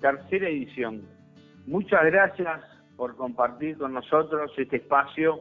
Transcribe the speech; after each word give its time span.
Tercera 0.00 0.48
edición. 0.48 1.02
Muchas 1.66 2.04
gracias 2.04 2.62
por 2.96 3.16
compartir 3.16 3.76
con 3.78 3.92
nosotros 3.92 4.52
este 4.56 4.76
espacio. 4.76 5.40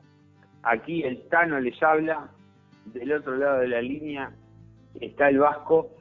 Aquí 0.64 1.04
el 1.04 1.28
Tano 1.30 1.60
les 1.60 1.82
habla, 1.84 2.30
del 2.86 3.14
otro 3.14 3.36
lado 3.36 3.60
de 3.60 3.68
la 3.68 3.82
línea 3.82 4.32
está 5.02 5.30
el 5.30 5.40
Vasco. 5.40 5.92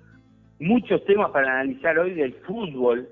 Muchos 0.61 1.05
temas 1.05 1.31
para 1.31 1.61
analizar 1.61 1.99
hoy 1.99 2.15
del 2.15 2.35
fútbol 2.43 3.09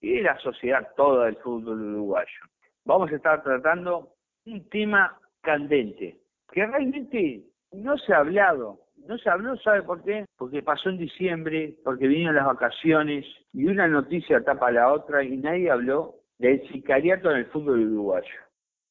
y 0.00 0.14
de 0.16 0.22
la 0.22 0.38
sociedad 0.38 0.88
toda 0.96 1.26
del 1.26 1.36
fútbol 1.36 1.80
uruguayo. 1.80 2.40
Vamos 2.84 3.12
a 3.12 3.16
estar 3.16 3.42
tratando 3.42 4.14
un 4.46 4.68
tema 4.68 5.18
candente, 5.40 6.18
que 6.50 6.66
realmente 6.66 7.44
no 7.72 7.96
se 7.98 8.12
ha 8.12 8.18
hablado, 8.18 8.80
no 9.06 9.18
se 9.18 9.28
habló, 9.28 9.56
¿sabe 9.56 9.82
por 9.82 10.02
qué? 10.02 10.26
Porque 10.36 10.62
pasó 10.62 10.88
en 10.88 10.98
diciembre, 10.98 11.74
porque 11.84 12.06
vinieron 12.06 12.36
las 12.36 12.46
vacaciones 12.46 13.24
y 13.52 13.66
una 13.66 13.88
noticia 13.88 14.42
tapa 14.42 14.70
la 14.70 14.92
otra 14.92 15.22
y 15.22 15.36
nadie 15.36 15.70
habló 15.70 16.16
del 16.38 16.66
sicariato 16.68 17.30
en 17.30 17.38
el 17.38 17.46
fútbol 17.46 17.80
uruguayo. 17.80 18.34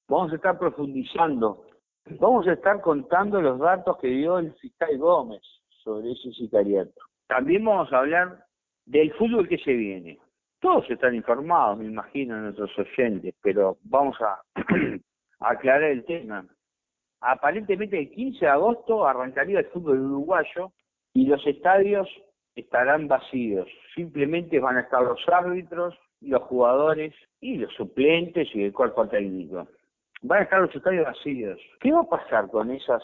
Vamos 0.07 0.31
a 0.31 0.35
estar 0.35 0.57
profundizando, 0.57 1.65
vamos 2.19 2.47
a 2.47 2.53
estar 2.53 2.81
contando 2.81 3.41
los 3.41 3.59
datos 3.59 3.97
que 3.99 4.07
dio 4.07 4.39
el 4.39 4.53
fiscal 4.55 4.97
Gómez 4.97 5.41
sobre 5.83 6.11
ese 6.11 6.31
sicariato. 6.31 6.99
También 7.27 7.63
vamos 7.63 7.91
a 7.93 7.99
hablar 7.99 8.45
del 8.85 9.13
fútbol 9.13 9.47
que 9.47 9.57
se 9.57 9.73
viene. 9.73 10.19
Todos 10.59 10.89
están 10.89 11.15
informados, 11.15 11.79
me 11.79 11.85
imagino, 11.85 12.37
nuestros 12.39 12.71
oyentes, 12.77 13.33
pero 13.41 13.77
vamos 13.83 14.15
a 14.21 14.41
aclarar 15.39 15.83
el 15.83 16.05
tema 16.05 16.45
aparentemente 17.21 17.97
el 17.97 18.11
15 18.11 18.45
de 18.45 18.51
agosto 18.51 19.07
arrancaría 19.07 19.59
el 19.59 19.67
fútbol 19.67 20.01
uruguayo 20.01 20.71
y 21.13 21.27
los 21.27 21.45
estadios 21.45 22.07
estarán 22.55 23.07
vacíos. 23.07 23.67
Simplemente 23.95 24.59
van 24.59 24.77
a 24.77 24.81
estar 24.81 25.03
los 25.03 25.21
árbitros, 25.29 25.97
los 26.21 26.41
jugadores 26.43 27.13
y 27.39 27.57
los 27.57 27.73
suplentes 27.73 28.47
y 28.53 28.63
el 28.63 28.73
cuerpo 28.73 29.07
técnico. 29.07 29.67
Van 30.23 30.39
a 30.39 30.43
estar 30.43 30.61
los 30.61 30.75
estadios 30.75 31.05
vacíos. 31.05 31.59
¿Qué 31.79 31.91
va 31.91 32.01
a 32.01 32.09
pasar 32.09 32.49
con 32.49 32.71
esas 32.71 33.03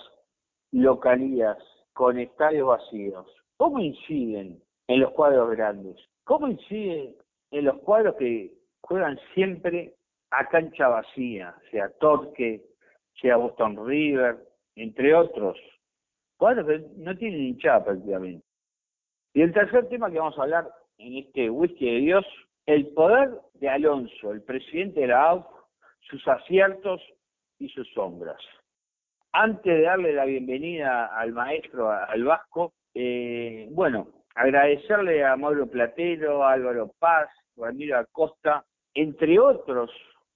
localías 0.71 1.57
con 1.93 2.19
estadios 2.19 2.67
vacíos? 2.67 3.25
¿Cómo 3.57 3.79
inciden 3.79 4.61
en 4.87 4.99
los 4.99 5.11
cuadros 5.11 5.49
grandes? 5.51 5.97
¿Cómo 6.23 6.47
inciden 6.47 7.15
en 7.51 7.65
los 7.65 7.77
cuadros 7.79 8.15
que 8.15 8.53
juegan 8.81 9.19
siempre 9.33 9.95
a 10.31 10.47
cancha 10.47 10.87
vacía? 10.89 11.55
O 11.57 11.69
sea, 11.71 11.89
Torque, 11.99 12.61
sea 13.21 13.37
Boston 13.37 13.85
River, 13.85 14.37
entre 14.75 15.13
otros, 15.13 15.57
cuadros 16.37 16.67
que 16.67 16.85
no 16.97 17.15
tienen 17.17 17.41
hinchada 17.41 17.83
prácticamente. 17.83 18.45
Y 19.33 19.41
el 19.41 19.53
tercer 19.53 19.87
tema 19.89 20.09
que 20.11 20.19
vamos 20.19 20.37
a 20.37 20.43
hablar 20.43 20.67
en 20.97 21.17
este 21.17 21.49
whisky 21.49 21.85
de 21.85 21.99
Dios, 21.99 22.25
el 22.65 22.87
poder 22.87 23.29
de 23.55 23.69
Alonso, 23.69 24.31
el 24.31 24.41
presidente 24.41 25.01
de 25.01 25.07
la 25.07 25.29
AUF, 25.29 25.45
sus 26.01 26.27
aciertos 26.27 27.01
y 27.59 27.69
sus 27.69 27.87
sombras. 27.93 28.39
Antes 29.31 29.77
de 29.77 29.81
darle 29.81 30.13
la 30.13 30.25
bienvenida 30.25 31.07
al 31.07 31.33
maestro, 31.33 31.91
al 31.91 32.23
Vasco, 32.23 32.73
eh, 32.93 33.67
bueno, 33.71 34.07
agradecerle 34.35 35.23
a 35.23 35.35
Mauro 35.35 35.67
Platero, 35.67 36.43
a 36.43 36.53
Álvaro 36.53 36.91
Paz, 36.99 37.29
Ramiro 37.55 37.97
Acosta, 37.97 38.65
entre 38.93 39.39
otros 39.39 39.91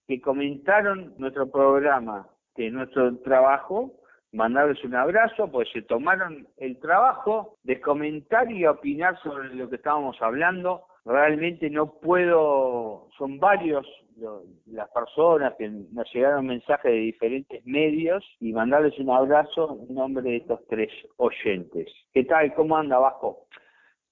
que 0.07 0.19
comentaron 0.19 1.13
nuestro 1.17 1.49
programa 1.49 2.27
de 2.55 2.69
nuestro 2.69 3.17
trabajo, 3.19 3.93
mandarles 4.31 4.83
un 4.83 4.95
abrazo, 4.95 5.51
pues 5.51 5.69
se 5.71 5.81
tomaron 5.81 6.47
el 6.57 6.79
trabajo 6.79 7.57
de 7.63 7.79
comentar 7.81 8.51
y 8.51 8.65
opinar 8.65 9.19
sobre 9.21 9.53
lo 9.53 9.69
que 9.69 9.75
estábamos 9.75 10.21
hablando. 10.21 10.83
Realmente 11.05 11.69
no 11.69 11.93
puedo, 11.99 13.07
son 13.17 13.39
varios 13.39 13.85
las 14.67 14.89
personas 14.89 15.53
que 15.57 15.67
nos 15.67 16.13
llegaron 16.13 16.45
mensajes 16.45 16.91
de 16.91 16.97
diferentes 16.97 17.65
medios 17.65 18.23
y 18.39 18.53
mandarles 18.53 18.97
un 18.99 19.09
abrazo 19.09 19.79
en 19.87 19.95
nombre 19.95 20.23
de 20.23 20.37
estos 20.37 20.59
tres 20.67 20.91
oyentes. 21.17 21.91
¿Qué 22.13 22.23
tal? 22.25 22.53
¿Cómo 22.53 22.77
anda, 22.77 22.99
Vasco? 22.99 23.47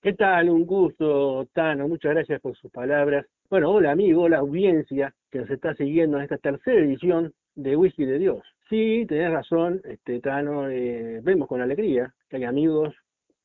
¿Qué 0.01 0.13
tal? 0.13 0.49
Un 0.49 0.65
gusto, 0.65 1.45
Tano. 1.53 1.87
Muchas 1.87 2.13
gracias 2.13 2.41
por 2.41 2.55
sus 2.55 2.71
palabras. 2.71 3.25
Bueno, 3.49 3.71
hola 3.71 3.91
amigo, 3.91 4.23
hola 4.23 4.37
audiencia 4.37 5.13
que 5.31 5.39
nos 5.39 5.49
está 5.49 5.73
siguiendo 5.75 6.17
en 6.17 6.23
esta 6.23 6.37
tercera 6.37 6.79
edición 6.79 7.33
de 7.63 7.75
Whisky 7.75 8.05
de 8.05 8.19
Dios. 8.19 8.43
Sí, 8.69 9.05
tenés 9.07 9.31
razón, 9.31 9.81
este, 9.83 10.19
Tano, 10.19 10.69
eh, 10.69 11.19
vemos 11.23 11.47
con 11.47 11.61
alegría 11.61 12.13
que 12.29 12.37
hay 12.37 12.43
amigos 12.43 12.95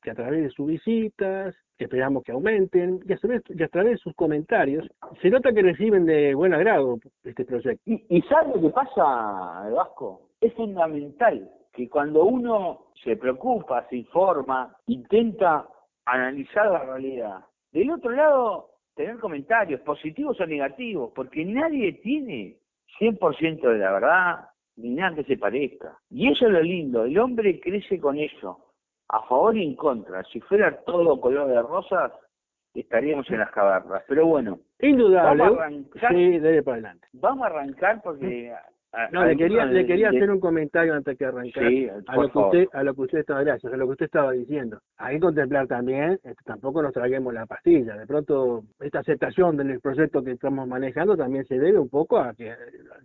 que 0.01 0.11
a 0.11 0.15
través 0.15 0.43
de 0.43 0.49
sus 0.51 0.67
visitas, 0.67 1.55
esperamos 1.79 2.23
que 2.23 2.31
aumenten, 2.31 2.99
y 3.05 3.13
a, 3.13 3.17
través, 3.17 3.41
y 3.49 3.63
a 3.63 3.67
través 3.67 3.93
de 3.93 3.97
sus 3.97 4.13
comentarios, 4.15 4.87
se 5.21 5.29
nota 5.29 5.51
que 5.51 5.63
reciben 5.63 6.05
de 6.05 6.35
buen 6.35 6.53
agrado 6.53 6.99
este 7.23 7.43
proyecto. 7.43 7.81
¿Y, 7.85 8.05
y 8.07 8.21
sabe 8.23 8.53
lo 8.55 8.61
que 8.61 8.69
pasa, 8.69 9.69
Vasco? 9.71 10.29
Es 10.39 10.53
fundamental 10.53 11.49
que 11.73 11.89
cuando 11.89 12.23
uno 12.23 12.85
se 13.03 13.17
preocupa, 13.17 13.85
se 13.89 13.97
informa, 13.97 14.75
intenta 14.85 15.67
analizar 16.05 16.67
la 16.67 16.83
realidad, 16.83 17.39
del 17.71 17.91
otro 17.91 18.11
lado 18.11 18.69
tener 18.95 19.19
comentarios 19.19 19.81
positivos 19.81 20.39
o 20.39 20.45
negativos, 20.45 21.11
porque 21.13 21.43
nadie 21.43 21.93
tiene 22.01 22.57
100% 22.99 23.61
de 23.61 23.77
la 23.77 23.91
verdad, 23.91 24.49
ni 24.77 24.89
nada 24.91 25.15
que 25.15 25.23
se 25.23 25.37
parezca. 25.37 25.97
Y 26.09 26.31
eso 26.31 26.45
es 26.47 26.51
lo 26.51 26.61
lindo, 26.61 27.05
el 27.05 27.17
hombre 27.17 27.59
crece 27.59 27.99
con 27.99 28.17
eso, 28.17 28.71
a 29.09 29.21
favor 29.27 29.55
y 29.57 29.63
en 29.63 29.75
contra. 29.75 30.23
Si 30.25 30.39
fuera 30.41 30.83
todo 30.83 31.19
color 31.19 31.47
de 31.47 31.61
rosas, 31.61 32.11
estaríamos 32.73 33.29
en 33.29 33.39
las 33.39 33.51
cavernas. 33.51 34.03
Pero 34.07 34.25
bueno, 34.27 34.59
indudable. 34.79 35.43
Vamos 35.43 35.59
a 35.59 35.63
arrancar, 35.63 36.11
sí, 36.11 36.39
para 36.61 36.73
adelante. 36.73 37.07
Vamos 37.13 37.43
a 37.43 37.47
arrancar 37.47 38.01
porque 38.03 38.53
no, 39.11 39.25
le 39.25 39.35
quería, 39.35 39.65
le 39.65 39.85
quería 39.85 40.09
hacer 40.09 40.29
un 40.31 40.39
comentario 40.39 40.93
antes 40.93 41.17
que 41.17 41.25
arrancar 41.25 41.63
a 42.07 42.15
lo 42.15 42.29
que 42.29 42.39
usted, 42.39 42.67
a 42.73 42.83
lo 42.83 42.93
que 42.93 43.01
usted 43.01 43.19
estaba 43.19 43.43
gracias, 43.43 43.73
a 43.73 43.77
lo 43.77 43.85
que 43.85 43.91
usted 43.91 44.05
estaba 44.05 44.31
diciendo. 44.31 44.79
Hay 44.97 45.15
que 45.15 45.21
contemplar 45.21 45.67
también, 45.67 46.13
este, 46.23 46.43
tampoco 46.45 46.81
nos 46.81 46.93
traguemos 46.93 47.33
la 47.33 47.45
pastilla. 47.45 47.95
De 47.95 48.05
pronto, 48.05 48.63
esta 48.79 48.99
aceptación 48.99 49.57
del 49.57 49.79
proyecto 49.79 50.23
que 50.23 50.31
estamos 50.31 50.67
manejando 50.67 51.15
también 51.17 51.45
se 51.45 51.59
debe 51.59 51.79
un 51.79 51.89
poco 51.89 52.19
a 52.19 52.33
que 52.33 52.53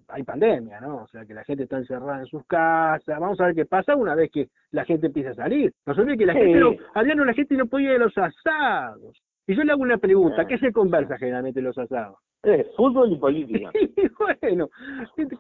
hay 0.09 0.23
pandemia, 0.23 0.81
¿no? 0.81 1.03
O 1.03 1.09
sea, 1.09 1.25
que 1.25 1.34
la 1.34 1.45
gente 1.45 1.65
está 1.65 1.79
encerrada 1.79 2.21
en 2.21 2.27
sus 2.27 2.45
casas. 2.47 3.19
Vamos 3.19 3.41
a 3.41 3.47
ver 3.47 3.55
qué 3.55 3.65
pasa 3.65 3.97
una 3.97 4.15
vez 4.15 4.31
que 4.31 4.49
la 4.71 4.84
gente 4.84 5.09
empieza 5.09 5.31
a 5.31 5.34
salir. 5.34 5.73
No 5.87 5.95
se 5.95 6.17
que 6.17 6.27
la 6.27 6.34
gente 6.34 6.61
no, 6.61 7.25
la 7.25 7.34
gente 7.34 7.56
no 7.56 7.67
puede 7.67 7.84
ir 7.84 7.91
a 7.91 7.99
los 7.99 8.17
asados. 8.17 9.17
Y 9.50 9.56
yo 9.56 9.65
le 9.65 9.72
hago 9.72 9.83
una 9.83 9.99
pregunta, 9.99 10.47
¿qué 10.47 10.59
se 10.59 10.72
conversa 10.72 11.19
generalmente 11.19 11.59
en 11.59 11.65
los 11.65 11.77
asados? 11.77 12.19
Eh, 12.44 12.71
fútbol 12.77 13.11
y 13.11 13.16
política. 13.16 13.72
bueno, 14.21 14.69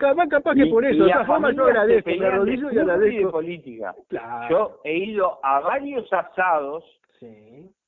capaz, 0.00 0.26
capaz 0.26 0.54
que 0.56 0.66
por 0.66 0.84
eso, 0.84 1.04
de 1.04 1.12
todas 1.12 1.26
formas 1.28 1.54
yo 1.54 1.64
agradezco, 1.66 2.10
me 2.10 2.26
arrodillo 2.26 2.72
y 2.72 2.78
agradezco. 2.80 3.30
política. 3.30 3.94
Yo 4.50 4.80
he 4.82 4.96
ido 4.96 5.38
a 5.44 5.60
varios 5.60 6.12
asados 6.12 6.82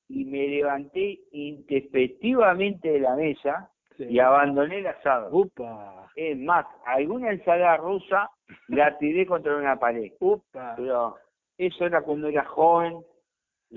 y 0.09 0.25
me 0.25 0.47
levanté 0.47 1.19
intempestivamente 1.33 2.93
de 2.93 3.01
la 3.01 3.17
mesa 3.17 3.69
y 3.99 4.21
abandoné 4.21 4.79
el 4.79 4.87
asado. 4.87 5.29
Upa. 5.37 6.07
Es 6.15 6.39
más, 6.39 6.67
alguna 6.87 7.33
ensalada 7.33 7.79
rusa 7.79 8.31
la 8.69 8.97
tiré 8.97 9.27
contra 9.27 9.57
una 9.57 9.75
pared. 9.75 10.13
Upa. 10.21 10.75
Pero 10.77 11.17
eso 11.59 11.85
era 11.85 12.03
cuando 12.03 12.29
era 12.29 12.45
joven 12.45 13.03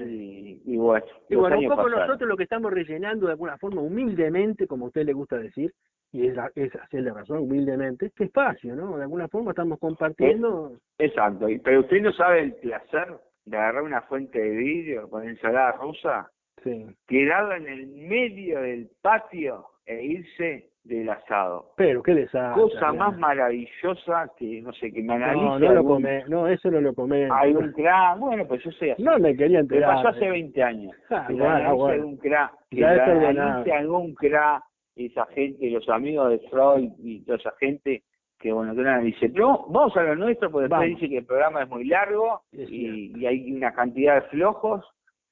y, 0.04 0.78
bueno, 0.78 1.06
y 1.30 1.36
bueno 1.36 1.60
un 1.60 1.70
poco 1.70 1.90
nosotros 1.90 2.28
lo 2.28 2.36
que 2.36 2.44
estamos 2.44 2.72
rellenando 2.72 3.28
de 3.28 3.34
alguna 3.34 3.58
forma 3.58 3.82
humildemente, 3.82 4.68
como 4.68 4.86
a 4.86 4.88
usted 4.90 5.06
le 5.06 5.14
gusta 5.14 5.38
decir, 5.38 5.74
y 6.12 6.28
es, 6.28 6.38
es 6.56 6.76
hacerle 6.76 7.12
razón 7.12 7.40
humildemente, 7.40 8.08
este 8.08 8.26
espacio, 8.26 8.76
¿no? 8.76 8.98
De 8.98 9.04
alguna 9.04 9.28
forma 9.28 9.52
estamos 9.52 9.80
compartiendo. 9.80 10.74
Exacto, 10.98 11.48
pero 11.64 11.82
usted 11.82 12.02
no 12.02 12.12
sabe 12.14 12.42
el 12.42 12.54
placer 12.56 13.18
de 13.46 13.58
agarrar 13.58 13.84
una 13.84 14.02
fuente 14.02 14.40
de 14.40 14.50
vidrio 14.50 15.10
con 15.10 15.28
ensalada 15.28 15.74
rusa, 15.74 16.30
sí. 16.64 16.88
tirarla 17.08 17.58
en 17.58 17.68
el 17.68 17.88
medio 17.88 18.62
del 18.62 18.90
patio 19.02 19.66
e 19.86 20.04
irse 20.04 20.70
del 20.86 21.10
asado. 21.10 21.72
Pero 21.76 22.02
qué 22.04 22.14
desastre. 22.14 22.62
Cosa 22.62 22.94
más 22.94 23.18
maravillosa 23.18 24.32
que, 24.38 24.62
no 24.62 24.72
sé, 24.74 24.92
que 24.92 25.02
me 25.02 25.16
analice. 25.16 25.46
No, 25.46 25.60
no 25.60 25.74
lo 25.74 25.84
comé, 25.84 26.24
no, 26.28 26.48
eso 26.48 26.72
no 26.72 26.80
lo 26.80 26.94
comé. 26.94 27.28
Hay 27.32 27.54
un 27.54 27.72
crack, 27.72 28.20
bueno, 28.20 28.48
pues 28.48 28.64
yo 28.64 28.72
sé. 28.74 28.92
Así. 28.92 29.04
No 29.04 29.18
me 29.20 29.36
quería 29.36 29.60
enterar. 29.60 29.98
Me 29.98 30.04
pasó 30.04 30.16
hace 30.16 30.30
20 30.30 30.64
años. 30.64 30.96
Ah, 31.10 31.28
bueno, 31.30 31.76
bueno. 31.76 31.94
algún 31.94 32.18
crack, 32.18 32.52
que 32.70 32.86
analice 32.86 33.72
algún 33.74 34.14
crack, 34.16 34.64
esa 34.96 35.26
gente, 35.28 35.70
los 35.70 35.90
amigos 35.90 36.30
de 36.30 36.40
Freud 36.50 36.92
y 37.00 37.22
toda 37.26 37.38
esa 37.38 37.54
gente, 37.60 38.04
que 38.40 38.52
bueno, 38.54 38.76
que 38.76 38.82
no 38.82 39.02
dice, 39.02 39.30
pero 39.30 39.66
vamos 39.70 39.98
a 39.98 40.04
lo 40.04 40.16
nuestro, 40.16 40.52
porque 40.52 40.68
después 40.70 40.90
dice 40.90 41.10
que 41.10 41.18
el 41.18 41.26
programa 41.26 41.64
es 41.64 41.70
muy 41.70 41.86
largo 41.86 42.44
y, 42.52 43.12
y 43.20 43.26
hay 43.26 43.52
una 43.52 43.74
cantidad 43.74 44.16
de 44.16 44.30
flojos 44.30 44.86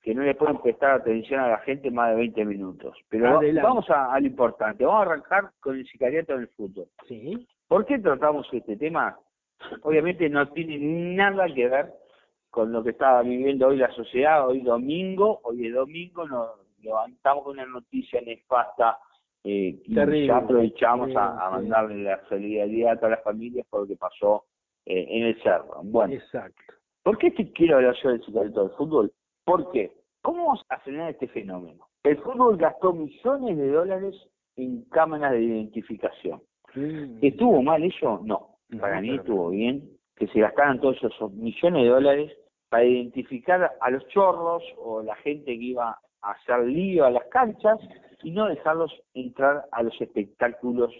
que 0.03 0.13
no 0.13 0.21
le 0.21 0.35
pueden 0.35 0.57
prestar 0.57 0.91
atención 0.91 1.39
a 1.39 1.47
la 1.47 1.59
gente 1.59 1.89
más 1.89 2.09
de 2.09 2.17
20 2.17 2.45
minutos. 2.45 2.97
Pero 3.07 3.39
vamos 3.63 3.89
a, 3.89 4.19
lo 4.19 4.27
importante, 4.27 4.83
vamos 4.83 4.99
a 4.99 5.11
arrancar 5.11 5.51
con 5.61 5.77
el 5.77 5.87
sicariato 5.87 6.37
del 6.37 6.49
fútbol. 6.49 6.87
¿Sí? 7.07 7.47
¿Por 7.69 7.85
qué 7.85 7.97
tratamos 7.99 8.45
este 8.51 8.75
tema? 8.75 9.17
Obviamente 9.81 10.29
no 10.29 10.49
tiene 10.49 10.77
nada 11.15 11.45
que 11.53 11.69
ver 11.69 11.93
con 12.49 12.73
lo 12.73 12.83
que 12.83 12.89
estaba 12.89 13.21
viviendo 13.21 13.67
hoy 13.67 13.77
la 13.77 13.91
sociedad, 13.91 14.45
hoy 14.45 14.59
domingo, 14.59 15.39
hoy 15.43 15.67
es 15.67 15.73
domingo, 15.73 16.27
no, 16.27 16.47
levantamos 16.81 17.47
una 17.47 17.65
noticia 17.65 18.19
nefasta 18.21 18.99
eh, 19.45 19.81
y 19.85 20.27
ya 20.27 20.37
aprovechamos 20.37 21.15
a, 21.15 21.49
mandarle 21.49 22.03
la 22.03 22.21
solidaridad 22.27 22.91
a 22.91 22.95
todas 22.97 23.11
las 23.11 23.23
familias 23.23 23.65
por 23.69 23.81
lo 23.81 23.87
que 23.87 23.95
pasó 23.95 24.43
eh, 24.85 25.07
en 25.09 25.23
el 25.27 25.41
cerro. 25.41 25.79
Bueno, 25.81 26.13
Exacto. 26.13 26.61
¿por 27.03 27.17
qué 27.17 27.31
te 27.31 27.49
quiero 27.53 27.77
hablar 27.77 27.95
yo 28.03 28.09
del 28.09 28.25
secreto 28.25 28.67
del 28.67 28.77
fútbol? 28.77 29.11
Porque, 29.45 29.91
¿cómo 30.21 30.45
vamos 30.45 30.65
a 30.69 30.79
frenar 30.79 31.11
este 31.11 31.27
fenómeno? 31.27 31.87
El 32.03 32.17
fútbol 32.17 32.57
gastó 32.57 32.93
millones 32.93 33.57
de 33.57 33.71
dólares 33.71 34.15
en 34.55 34.83
cámaras 34.85 35.31
de 35.31 35.43
identificación. 35.43 36.41
¿Estuvo 37.21 37.61
mal 37.61 37.83
eso? 37.83 38.19
No. 38.23 38.57
Para 38.79 39.01
mí 39.01 39.15
estuvo 39.15 39.49
bien 39.49 39.89
que 40.15 40.27
se 40.27 40.39
gastaran 40.39 40.79
todos 40.79 40.97
esos 41.03 41.31
millones 41.33 41.83
de 41.83 41.89
dólares 41.89 42.31
para 42.69 42.85
identificar 42.85 43.71
a 43.79 43.89
los 43.91 44.07
chorros 44.07 44.63
o 44.77 45.03
la 45.03 45.15
gente 45.17 45.45
que 45.45 45.63
iba 45.63 45.99
a 46.21 46.31
hacer 46.31 46.65
lío 46.65 47.05
a 47.05 47.11
las 47.11 47.25
canchas 47.25 47.79
y 48.23 48.31
no 48.31 48.47
dejarlos 48.47 48.91
entrar 49.13 49.65
a 49.71 49.83
los 49.83 49.99
espectáculos 50.01 50.91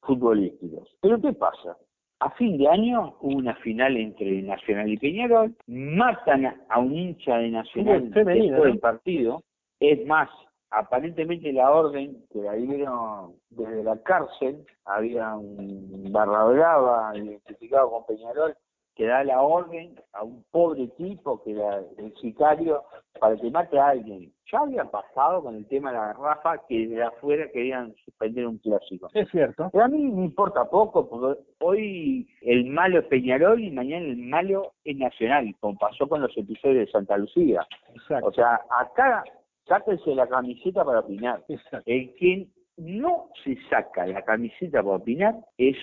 futbolísticos. 0.00 0.88
Pero 1.00 1.20
¿qué 1.20 1.32
pasa? 1.32 1.76
A 2.22 2.30
fin 2.30 2.56
de 2.56 2.68
año 2.68 3.16
hubo 3.20 3.36
una 3.38 3.56
final 3.56 3.96
entre 3.96 4.42
Nacional 4.42 4.88
y 4.88 4.96
Peñarol, 4.96 5.56
matan 5.66 6.54
a 6.68 6.78
un 6.78 6.94
hincha 6.94 7.38
de 7.38 7.50
Nacional 7.50 8.12
después 8.12 8.62
del 8.62 8.78
partido, 8.78 9.42
es 9.80 10.06
más, 10.06 10.28
aparentemente 10.70 11.52
la 11.52 11.68
orden 11.72 12.24
que 12.32 12.38
la 12.38 12.52
dieron 12.52 13.32
desde 13.50 13.82
la 13.82 14.00
cárcel, 14.04 14.64
había 14.84 15.34
un 15.34 16.12
barra 16.12 16.44
brava 16.44 17.18
identificado 17.18 17.90
con 17.90 18.06
Peñarol, 18.06 18.54
que 18.94 19.06
da 19.06 19.24
la 19.24 19.40
orden 19.40 19.94
a 20.12 20.22
un 20.22 20.44
pobre 20.50 20.88
tipo 20.98 21.42
que 21.42 21.52
era 21.52 21.80
el 21.98 22.14
sicario 22.20 22.82
para 23.18 23.36
que 23.36 23.50
mate 23.50 23.78
a 23.78 23.88
alguien. 23.88 24.32
Ya 24.50 24.58
había 24.60 24.84
pasado 24.84 25.42
con 25.42 25.56
el 25.56 25.66
tema 25.66 25.90
de 25.90 25.98
la 25.98 26.06
garrafa 26.08 26.58
que 26.68 26.88
de 26.88 27.02
afuera 27.02 27.48
querían 27.52 27.94
suspender 28.04 28.46
un 28.46 28.58
clásico. 28.58 29.08
Es 29.14 29.28
cierto. 29.30 29.70
Pero 29.72 29.84
a 29.84 29.88
mí 29.88 29.98
me 29.98 30.24
importa 30.24 30.68
poco 30.68 31.08
porque 31.08 31.40
hoy 31.60 32.28
el 32.42 32.66
malo 32.66 32.98
es 32.98 33.06
Peñarol 33.06 33.62
y 33.62 33.70
mañana 33.70 34.04
el 34.04 34.18
malo 34.18 34.74
es 34.84 34.96
Nacional, 34.96 35.54
como 35.60 35.78
pasó 35.78 36.06
con 36.06 36.20
los 36.20 36.36
episodios 36.36 36.86
de 36.86 36.92
Santa 36.92 37.16
Lucía. 37.16 37.66
Exacto. 37.94 38.28
O 38.28 38.32
sea, 38.32 38.60
acá 38.78 39.24
sáquense 39.66 40.14
la 40.14 40.26
camiseta 40.26 40.84
para 40.84 41.00
opinar. 41.00 41.42
Exacto. 41.48 41.82
El 41.86 42.12
quien 42.14 42.52
no 42.76 43.28
se 43.44 43.56
saca 43.70 44.06
la 44.06 44.22
camiseta 44.22 44.82
para 44.82 44.96
opinar 44.96 45.34
es 45.56 45.76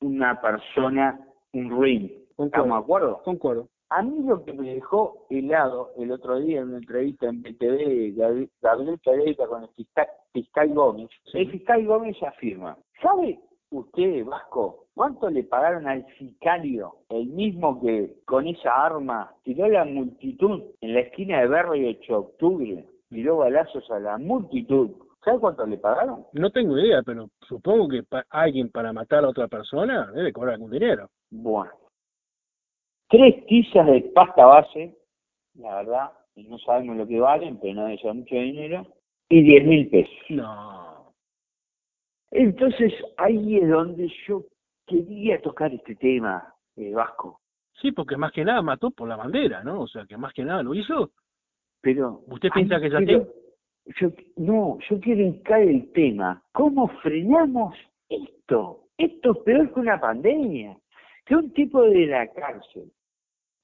una 0.00 0.40
persona, 0.40 1.18
un 1.52 1.70
ring 2.42 2.52
¿Estamos 2.52 2.78
de 2.78 2.84
acuerdo? 2.84 3.22
Concuerdo. 3.24 3.68
A 3.90 4.02
mí 4.02 4.22
lo 4.24 4.42
que 4.42 4.54
me 4.54 4.72
dejó 4.74 5.26
helado 5.28 5.90
el 5.98 6.12
otro 6.12 6.38
día 6.38 6.60
en 6.60 6.68
una 6.68 6.78
entrevista 6.78 7.26
en 7.26 7.42
BTV, 7.42 8.48
Gabriel 8.62 8.98
Pereira 9.04 9.46
con 9.46 9.64
el 9.64 9.68
fiscal, 10.32 10.68
Gómez, 10.72 11.10
el 11.34 11.50
fiscal 11.50 11.84
Gómez 11.84 12.16
afirma, 12.22 12.78
¿sabe 13.02 13.38
usted, 13.70 14.24
Vasco, 14.24 14.86
cuánto 14.94 15.28
le 15.28 15.44
pagaron 15.44 15.86
al 15.86 16.06
sicario, 16.16 16.94
el 17.10 17.26
mismo 17.26 17.82
que 17.82 18.14
con 18.24 18.46
esa 18.46 18.70
arma 18.86 19.34
tiró 19.42 19.68
la 19.68 19.84
multitud 19.84 20.62
en 20.80 20.94
la 20.94 21.00
esquina 21.00 21.40
de 21.40 21.48
Berro 21.48 21.74
y 21.74 21.84
8 21.86 22.00
de 22.12 22.18
octubre, 22.18 22.86
tiró 23.10 23.36
balazos 23.38 23.90
a 23.90 23.98
la 23.98 24.16
multitud? 24.16 24.90
¿Sabe 25.22 25.38
cuánto 25.38 25.66
le 25.66 25.76
pagaron? 25.76 26.24
No 26.32 26.50
tengo 26.50 26.78
idea, 26.78 27.02
pero 27.04 27.28
supongo 27.46 27.88
que 27.88 28.02
alguien 28.30 28.70
para 28.70 28.92
matar 28.92 29.24
a 29.24 29.28
otra 29.28 29.48
persona 29.48 30.10
debe 30.12 30.32
cobrar 30.32 30.54
algún 30.54 30.70
dinero. 30.70 31.10
Bueno, 31.30 31.70
tres 33.12 33.44
tizas 33.46 33.86
de 33.86 34.00
pasta 34.14 34.46
base, 34.46 34.96
la 35.54 35.76
verdad, 35.76 36.12
no 36.34 36.58
sabemos 36.58 36.96
lo 36.96 37.06
que 37.06 37.20
valen, 37.20 37.58
pero 37.60 37.74
no 37.74 37.84
debe 37.84 38.14
mucho 38.14 38.34
dinero, 38.34 38.86
y 39.28 39.42
diez 39.42 39.64
mil 39.66 39.88
pesos. 39.90 40.14
No. 40.30 41.12
Entonces 42.30 42.92
ahí 43.18 43.58
es 43.58 43.68
donde 43.68 44.10
yo 44.26 44.46
quería 44.86 45.40
tocar 45.42 45.74
este 45.74 45.94
tema, 45.94 46.54
eh, 46.76 46.92
Vasco. 46.94 47.40
Sí, 47.82 47.92
porque 47.92 48.16
más 48.16 48.32
que 48.32 48.46
nada 48.46 48.62
mató 48.62 48.90
por 48.90 49.08
la 49.08 49.16
bandera, 49.16 49.62
¿no? 49.62 49.82
O 49.82 49.86
sea, 49.86 50.06
que 50.06 50.16
más 50.16 50.32
que 50.32 50.44
nada 50.44 50.62
lo 50.62 50.74
hizo. 50.74 51.10
Pero. 51.82 52.22
¿Usted 52.28 52.48
piensa 52.54 52.80
que 52.80 52.90
ya 52.90 53.00
yo, 53.00 53.26
No, 54.36 54.78
yo 54.88 55.00
quiero 55.00 55.20
encarar 55.20 55.62
el 55.62 55.92
tema. 55.92 56.42
¿Cómo 56.52 56.88
frenamos 57.02 57.76
esto? 58.08 58.84
Esto 58.96 59.32
es 59.32 59.38
peor 59.38 59.74
que 59.74 59.80
una 59.80 60.00
pandemia. 60.00 60.78
Que 61.26 61.36
un 61.36 61.52
tipo 61.52 61.82
de 61.82 62.06
la 62.06 62.26
cárcel 62.28 62.90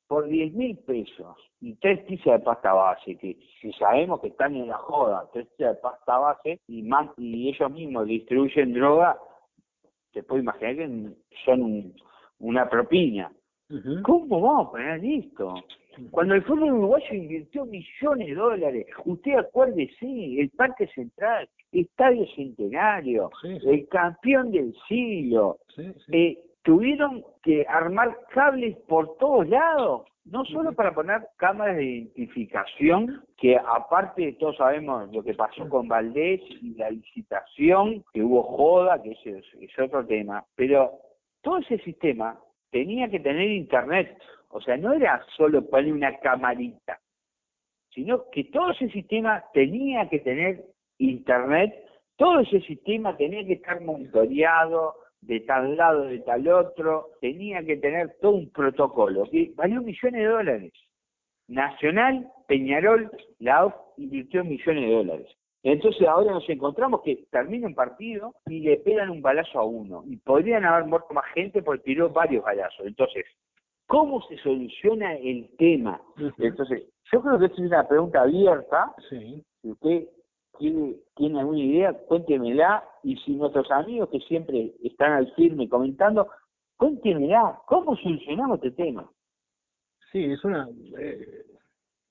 por 0.09 0.27
10 0.27 0.55
mil 0.55 0.77
pesos. 0.79 1.37
Y 1.61 1.75
tres 1.75 2.05
tizas 2.07 2.39
de 2.39 2.45
pasta 2.45 2.73
base, 2.73 3.17
que 3.17 3.37
si 3.61 3.73
sabemos 3.75 4.21
que 4.21 4.29
están 4.29 4.55
en 4.57 4.69
la 4.69 4.79
joda, 4.79 5.29
tres 5.33 5.49
tizas 5.57 5.77
de 5.77 5.81
pasta 5.83 6.19
base 6.19 6.61
y 6.67 6.83
más 6.83 7.11
y 7.19 7.49
ellos 7.49 7.71
mismos 7.71 8.07
distribuyen 8.07 8.73
droga, 8.73 9.19
te 10.13 10.23
puedo 10.23 10.41
imaginar 10.41 10.77
que 10.77 11.15
son 11.45 11.93
una 12.39 12.69
propina. 12.69 13.31
¿Cómo 14.03 14.41
vamos 14.41 14.69
a 14.69 14.71
poner 14.71 15.05
esto? 15.05 15.55
Cuando 16.11 16.35
el 16.35 16.43
fútbol 16.45 16.73
uruguayo 16.73 17.15
invirtió 17.15 17.67
millones 17.67 18.29
de 18.29 18.35
dólares, 18.35 18.87
usted 19.05 19.35
acuérdese, 19.35 20.41
el 20.41 20.49
Parque 20.51 20.87
Central, 20.95 21.49
Estadio 21.73 22.25
Centenario, 22.35 23.31
el 23.43 23.89
campeón 23.89 24.53
del 24.53 24.75
siglo, 24.89 25.59
eh, 26.13 26.39
tuvieron 26.69 27.25
que 27.43 27.65
armar 27.67 28.15
cables 28.29 28.77
por 28.87 29.17
todos 29.17 29.49
lados, 29.49 30.07
no 30.27 30.45
solo 30.45 30.75
para 30.75 30.93
poner 30.93 31.27
cámaras 31.39 31.79
de 31.79 31.85
identificación, 31.85 33.25
que 33.39 33.57
aparte 33.57 34.27
de 34.27 34.33
todos 34.35 34.59
sabemos 34.59 35.11
lo 35.11 35.23
que 35.23 35.33
pasó 35.33 35.67
con 35.71 35.89
Valdés 35.89 36.43
y 36.61 36.75
la 36.75 36.91
licitación, 36.91 38.05
que 38.13 38.23
hubo 38.23 38.43
joda, 38.43 39.03
que 39.03 39.13
ese 39.13 39.43
es, 39.59 39.79
otro 39.79 40.05
tema, 40.05 40.45
pero 40.57 40.93
todo 41.41 41.57
ese 41.57 41.79
sistema 41.79 42.39
tenía 42.71 43.09
que 43.09 43.21
tener 43.21 43.51
internet, 43.51 44.19
o 44.51 44.61
sea, 44.61 44.77
no 44.77 44.93
era 44.93 45.25
solo 45.39 45.67
poner 45.71 45.91
una 45.91 46.19
camarita, 46.19 47.01
sino 47.95 48.29
que 48.31 48.45
todo 48.45 48.73
ese 48.73 48.91
sistema 48.91 49.43
tenía 49.55 50.07
que 50.11 50.19
tener 50.19 50.67
internet, 50.99 51.75
todo 52.17 52.41
ese 52.41 52.61
sistema 52.61 53.17
tenía 53.17 53.43
que 53.47 53.55
estar 53.55 53.81
monitoreado, 53.81 55.08
de 55.21 55.41
tal 55.41 55.77
lado, 55.77 56.05
de 56.05 56.21
tal 56.21 56.47
otro, 56.49 57.11
tenía 57.21 57.63
que 57.65 57.77
tener 57.77 58.17
todo 58.21 58.33
un 58.33 58.51
protocolo 58.51 59.25
que 59.31 59.53
valió 59.57 59.83
millones 59.83 60.21
de 60.21 60.27
dólares. 60.27 60.73
Nacional, 61.49 62.29
Peñarol, 62.47 63.11
la 63.39 63.67
OF 63.67 63.75
invirtió 63.97 64.45
millones 64.45 64.85
de 64.85 64.93
dólares. 64.93 65.39
Entonces 65.63 66.07
ahora 66.07 66.33
nos 66.33 66.49
encontramos 66.49 67.03
que 67.03 67.27
termina 67.31 67.67
un 67.67 67.75
partido 67.75 68.35
y 68.47 68.61
le 68.61 68.77
pegan 68.79 69.11
un 69.11 69.23
balazo 69.23 69.59
a 69.59 69.65
uno. 69.65 70.05
Y 70.07 70.17
podrían 70.17 70.65
haber 70.65 70.87
muerto 70.87 71.13
más 71.15 71.25
gente 71.35 71.63
porque 71.63 71.83
tiró 71.85 72.11
varios 72.11 72.45
balazos. 72.45 72.87
Entonces, 72.87 73.25
¿cómo 73.87 74.23
se 74.29 74.37
soluciona 74.39 75.17
el 75.17 75.51
tema? 75.57 76.01
Entonces, 76.39 76.85
yo 77.13 77.23
creo 77.23 77.39
que 77.39 77.47
es 77.47 77.59
una 77.59 77.89
pregunta 77.89 78.23
abierta. 78.23 78.95
Sí. 79.11 79.43
Usted 79.63 80.05
tiene, 80.59 80.97
tiene 81.17 81.41
alguna 81.41 81.59
idea, 81.59 81.93
cuéntemela. 81.93 82.85
Y 83.03 83.17
si 83.19 83.35
nuestros 83.35 83.71
amigos 83.71 84.09
que 84.11 84.21
siempre 84.21 84.75
están 84.83 85.13
al 85.13 85.33
firme 85.35 85.69
comentando, 85.69 86.29
cuéntemela, 86.77 87.61
¿cómo 87.67 87.97
solucionamos 87.97 88.57
este 88.63 88.73
tema? 88.73 89.09
Sí, 90.13 90.25
es 90.25 90.45
una. 90.45 90.69
Eh, 90.99 91.45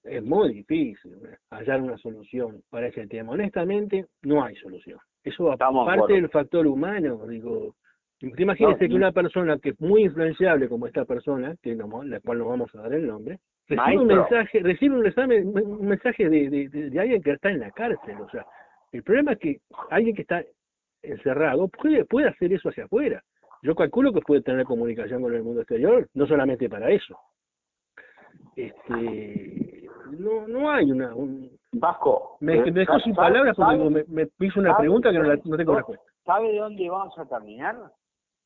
es 0.04 0.24
muy 0.24 0.54
difícil 0.54 1.18
hallar 1.50 1.82
una 1.82 1.98
solución 1.98 2.64
para 2.70 2.88
ese 2.88 3.08
tema. 3.08 3.34
Honestamente, 3.34 4.08
no 4.24 4.44
hay 4.44 4.56
solución. 4.56 5.00
Eso 5.24 5.52
aparte 5.52 6.14
del 6.14 6.30
factor 6.30 6.66
humano, 6.66 7.28
digo, 7.28 7.76
imagínese 8.22 8.88
que 8.88 8.96
una 8.96 9.12
persona 9.12 9.58
que 9.60 9.70
es 9.70 9.82
muy 9.82 10.04
influenciable 10.04 10.70
como 10.70 10.88
esta 10.88 11.04
persona, 11.04 11.56
que 11.62 11.76
no, 11.76 12.04
la 12.04 12.22
cual 12.22 12.40
nos 12.40 12.48
vamos 12.48 12.76
a 12.76 12.82
dar 12.82 12.94
el 12.94 13.08
nombre, 13.08 13.40
recibe 13.68 13.98
un 13.98 14.08
mensaje, 14.08 14.60
recibe 14.60 14.96
un, 14.96 15.58
un 15.58 15.88
mensaje 15.88 16.30
de, 16.30 16.70
de, 16.70 17.00
alguien 17.00 17.22
que 17.22 17.32
está 17.32 17.50
en 17.50 17.60
la 17.60 17.72
cárcel, 17.72 18.22
o 18.22 18.30
sea, 18.30 18.46
el 18.92 19.04
problema 19.04 19.34
es 19.34 19.40
que 19.40 19.60
alguien 19.90 20.16
que 20.16 20.22
está 20.22 20.44
encerrado 21.04 21.68
puede, 21.68 22.06
puede 22.06 22.30
hacer 22.30 22.54
eso 22.54 22.70
hacia 22.70 22.86
afuera. 22.86 23.22
Yo 23.62 23.76
calculo 23.76 24.14
que 24.14 24.22
puede 24.22 24.42
tener 24.42 24.66
comunicación 24.66 25.22
con 25.22 25.34
el 25.34 25.44
mundo 25.44 25.62
exterior, 25.62 26.08
no 26.14 26.28
solamente 26.28 26.70
para 26.70 26.90
eso. 26.90 27.18
Este, 28.56 29.88
no, 30.18 30.48
no 30.48 30.72
hay 30.72 30.92
una... 30.92 31.14
Un... 31.14 31.58
Vasco. 31.74 32.38
Me, 32.40 32.62
me 32.64 32.72
dejó 32.72 33.00
sin 33.00 33.14
palabras 33.14 33.56
porque 33.56 33.78
me, 33.78 34.04
me, 34.08 34.30
hizo 34.40 34.60
una 34.60 34.78
pregunta 34.78 35.12
que 35.12 35.20
no, 35.20 35.24
la, 35.26 35.40
no 35.44 35.58
tengo 35.58 35.76
respuesta. 35.76 36.06
¿Sabe 36.26 36.52
de 36.52 36.60
dónde 36.60 36.90
vamos 36.90 37.18
a 37.18 37.26
terminar? 37.26 37.76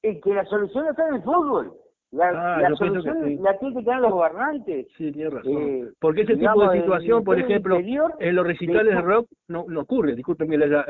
Es 0.01 0.21
que 0.21 0.33
la 0.33 0.43
solución 0.45 0.87
está 0.87 1.07
en 1.07 1.15
el 1.15 1.23
fútbol. 1.23 1.73
La, 2.11 2.27
ah, 2.27 2.59
la 2.59 2.75
solución 2.75 3.41
la 3.41 3.57
tienen 3.57 3.77
que 3.77 3.85
tener 3.85 4.01
los 4.01 4.11
gobernantes. 4.11 4.87
Sí, 4.97 5.13
tiene 5.13 5.29
razón. 5.29 5.53
Eh, 5.53 5.91
Porque 5.97 6.21
ese 6.21 6.35
tipo 6.35 6.69
de 6.69 6.81
situación, 6.81 7.23
por 7.23 7.39
ejemplo, 7.39 7.77
en 7.77 8.35
los 8.35 8.45
recitales 8.45 8.95
de, 8.95 9.01
rock 9.01 9.29
no, 9.47 9.65
no 9.69 9.81
ocurre, 9.81 10.15
disculpen 10.15 10.49
que 10.49 10.57
le 10.57 10.65
haya, 10.65 10.85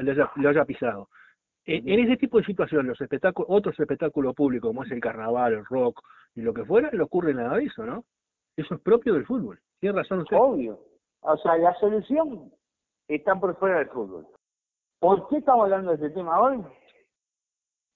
haya, 0.50 0.66
pisado. 0.66 1.10
En, 1.66 1.88
ese 1.88 2.18
tipo 2.18 2.40
de 2.40 2.46
situaciones, 2.46 2.88
los 2.88 3.02
espectáculos, 3.02 3.48
otros 3.52 3.80
espectáculos 3.80 4.34
públicos, 4.34 4.70
como 4.70 4.84
es 4.84 4.92
el 4.92 5.00
carnaval, 5.00 5.54
el 5.54 5.66
rock 5.66 6.02
y 6.34 6.42
lo 6.42 6.56
que 6.56 6.66
fuera, 6.66 6.90
no 6.92 7.04
ocurre 7.04 7.36
nada 7.36 7.58
de 7.58 7.66
eso, 7.66 7.86
¿no? 7.86 8.04
Eso 8.58 8.74
es 8.74 8.82
propio 8.82 9.14
del 9.14 9.26
fútbol. 9.26 9.60
Tiene 9.80 9.98
razón 9.98 10.22
usted. 10.22 10.38
Obvio. 10.40 10.80
O 11.22 11.38
sea, 11.38 11.56
la 11.58 11.76
solución 11.76 12.52
están 13.08 13.40
por 13.40 13.56
fuera 13.58 13.78
del 13.78 13.90
fútbol. 13.90 14.26
¿Por 15.00 15.28
qué 15.30 15.38
estamos 15.38 15.66
hablando 15.66 15.92
de 15.92 15.96
este 15.98 16.10
tema 16.10 16.42
hoy? 16.42 16.64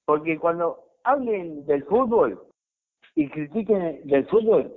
Porque 0.05 0.37
cuando 0.37 0.79
hablen 1.03 1.65
del 1.65 1.83
fútbol 1.85 2.39
y 3.15 3.29
critiquen 3.29 4.01
del 4.05 4.27
fútbol, 4.27 4.71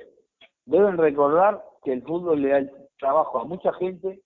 deben 0.66 0.96
recordar 0.96 1.62
que 1.82 1.92
el 1.92 2.02
fútbol 2.02 2.40
le 2.40 2.48
da 2.48 2.70
trabajo 2.98 3.40
a 3.40 3.44
mucha 3.44 3.72
gente. 3.74 4.20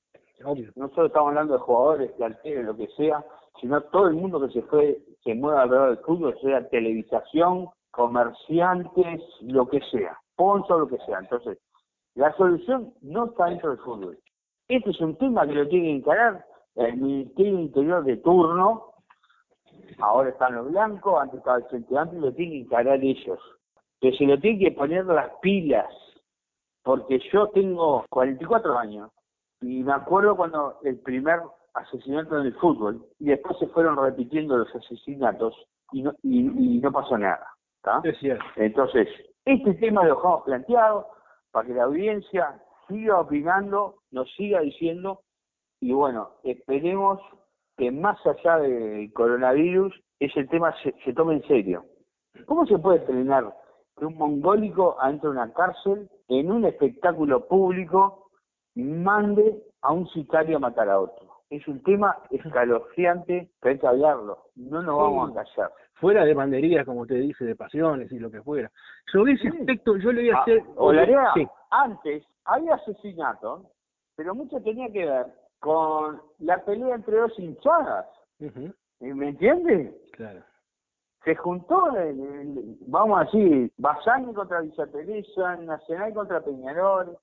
No 0.74 0.88
solo 0.90 1.06
estamos 1.06 1.28
hablando 1.28 1.54
de 1.54 1.60
jugadores, 1.60 2.12
planteles, 2.12 2.64
lo 2.64 2.76
que 2.76 2.88
sea, 2.88 3.24
sino 3.60 3.80
todo 3.80 4.08
el 4.08 4.14
mundo 4.14 4.40
que 4.40 4.52
se 4.52 4.62
fue, 4.62 4.98
se 5.22 5.34
mueve 5.34 5.60
alrededor 5.60 5.96
del 5.96 6.04
fútbol, 6.04 6.38
sea 6.40 6.68
televisación, 6.68 7.68
comerciantes, 7.92 9.22
lo 9.42 9.68
que 9.68 9.80
sea, 9.90 10.18
sponsor, 10.32 10.80
lo 10.80 10.88
que 10.88 10.98
sea. 11.04 11.18
Entonces, 11.20 11.58
la 12.14 12.34
solución 12.36 12.92
no 13.02 13.26
está 13.26 13.46
dentro 13.46 13.70
del 13.70 13.78
fútbol. 13.78 14.18
Este 14.68 14.90
es 14.90 15.00
un 15.00 15.16
tema 15.16 15.46
que 15.46 15.54
lo 15.54 15.68
tiene 15.68 15.86
que 15.86 15.96
encarar 15.96 16.44
el 16.74 16.96
Ministerio 16.96 17.60
Interior 17.60 18.04
de 18.04 18.16
turno. 18.16 18.94
Ahora 19.98 20.30
están 20.30 20.54
los 20.56 20.70
blancos, 20.70 21.20
antes 21.20 21.38
estaba 21.38 21.58
el 21.58 21.64
Frente 21.64 21.96
Amplio, 21.96 22.20
lo 22.20 22.32
tienen 22.32 22.54
que 22.54 22.64
encarar 22.64 23.02
ellos. 23.02 23.38
Que 24.02 24.12
se 24.12 24.26
lo 24.26 24.38
tienen 24.38 24.60
que 24.60 24.72
poner 24.72 25.06
las 25.06 25.30
pilas. 25.40 25.86
Porque 26.82 27.20
yo 27.32 27.48
tengo 27.48 28.04
44 28.10 28.76
años 28.78 29.10
y 29.62 29.84
me 29.84 29.92
acuerdo 29.92 30.36
cuando 30.36 30.78
el 30.82 30.98
primer 30.98 31.40
asesinato 31.74 32.40
en 32.40 32.46
el 32.46 32.54
fútbol 32.54 33.06
y 33.18 33.26
después 33.26 33.56
se 33.58 33.68
fueron 33.68 33.96
repitiendo 33.96 34.58
los 34.58 34.74
asesinatos 34.74 35.54
y 35.92 36.02
no, 36.02 36.12
y, 36.22 36.42
no 36.42 36.92
pasó 36.92 37.16
nada. 37.16 37.46
Es 38.04 38.18
cierto. 38.18 38.44
Entonces, 38.56 39.08
este 39.44 39.74
tema 39.74 40.04
lo 40.04 40.16
dejamos 40.16 40.42
planteado 40.42 41.06
para 41.52 41.66
que 41.66 41.74
la 41.74 41.84
audiencia 41.84 42.60
siga 42.88 43.20
opinando, 43.20 43.96
nos 44.10 44.28
siga 44.34 44.60
diciendo 44.60 45.20
y 45.80 45.92
bueno, 45.92 46.30
esperemos 46.42 47.20
que 47.76 47.90
más 47.90 48.18
allá 48.26 48.58
del 48.58 49.12
coronavirus 49.12 49.94
ese 50.18 50.44
tema 50.44 50.74
se, 50.82 50.92
se 51.04 51.12
tome 51.12 51.34
en 51.34 51.46
serio. 51.46 51.84
¿Cómo 52.46 52.66
se 52.66 52.78
puede 52.78 52.98
estrenar 52.98 53.52
que 53.96 54.04
un 54.04 54.16
mongólico 54.16 54.96
adentro 55.00 55.30
de 55.30 55.38
una 55.38 55.52
cárcel 55.52 56.08
en 56.28 56.50
un 56.50 56.64
espectáculo 56.64 57.46
público 57.46 58.30
mande 58.74 59.62
a 59.82 59.92
un 59.92 60.08
sicario 60.08 60.56
a 60.56 60.60
matar 60.60 60.88
a 60.88 61.00
otro? 61.00 61.28
Es 61.50 61.66
un 61.68 61.82
tema 61.82 62.16
escalofriante 62.30 63.50
que 63.60 63.68
hay 63.68 63.78
que 63.78 63.86
hablarlo, 63.86 64.38
no 64.56 64.82
nos 64.82 64.96
vamos 64.96 65.30
a 65.30 65.44
callar. 65.44 65.72
Fuera 65.94 66.24
de 66.24 66.34
banderías, 66.34 66.84
como 66.84 67.06
te 67.06 67.14
dice, 67.14 67.44
de 67.44 67.54
pasiones 67.54 68.10
y 68.10 68.18
lo 68.18 68.30
que 68.30 68.42
fuera. 68.42 68.70
Sobre 69.12 69.34
ese 69.34 69.48
aspecto, 69.48 69.96
yo 69.98 70.10
le 70.12 70.22
voy 70.22 70.30
a 70.30 70.38
ah, 70.38 70.42
hacer... 70.42 70.62
la 70.94 71.50
antes 71.70 72.24
había 72.44 72.74
asesinato, 72.74 73.70
pero 74.16 74.34
mucho 74.34 74.60
tenía 74.62 74.90
que 74.90 75.06
ver 75.06 75.26
con 75.60 76.20
la 76.40 76.64
pelea 76.64 76.96
entre 76.96 77.18
dos 77.18 77.38
hinchadas. 77.38 78.06
¿Me 79.00 79.28
entiendes? 79.28 79.94
Claro. 80.12 80.42
Se 81.24 81.36
juntó, 81.36 81.88
vamos 82.86 83.20
a 83.20 83.24
decir, 83.24 83.70
Basani 83.78 84.34
contra 84.34 84.60
Villa 84.60 84.86
Teresa, 84.88 85.56
Nacional 85.56 86.14
contra 86.14 86.40
Peñarol, 86.40 87.16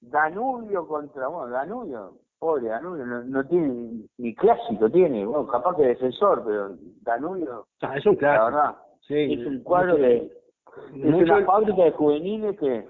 Danubio 0.00 0.86
contra, 0.88 1.28
bueno, 1.28 1.52
Danubio, 1.52 2.14
pobre 2.40 2.68
Danubio, 2.68 3.06
no, 3.06 3.46
tiene 3.46 4.08
ni 4.18 4.34
clásico, 4.34 4.90
tiene, 4.90 5.24
bueno, 5.24 5.46
capaz 5.46 5.76
que 5.76 5.82
defensor, 5.82 6.42
pero 6.44 6.76
Danubio, 7.02 7.66
ah, 7.82 7.96
es 7.96 8.06
un 8.06 8.16
clásico. 8.16 8.26
la 8.26 8.44
verdad, 8.44 8.76
es 9.08 9.46
un 9.46 9.62
cuadro 9.62 9.96
de, 9.96 10.32
es 10.94 11.14
una 11.14 11.44
fábrica 11.44 11.84
de 11.84 11.92
juveniles 11.92 12.58
que 12.58 12.86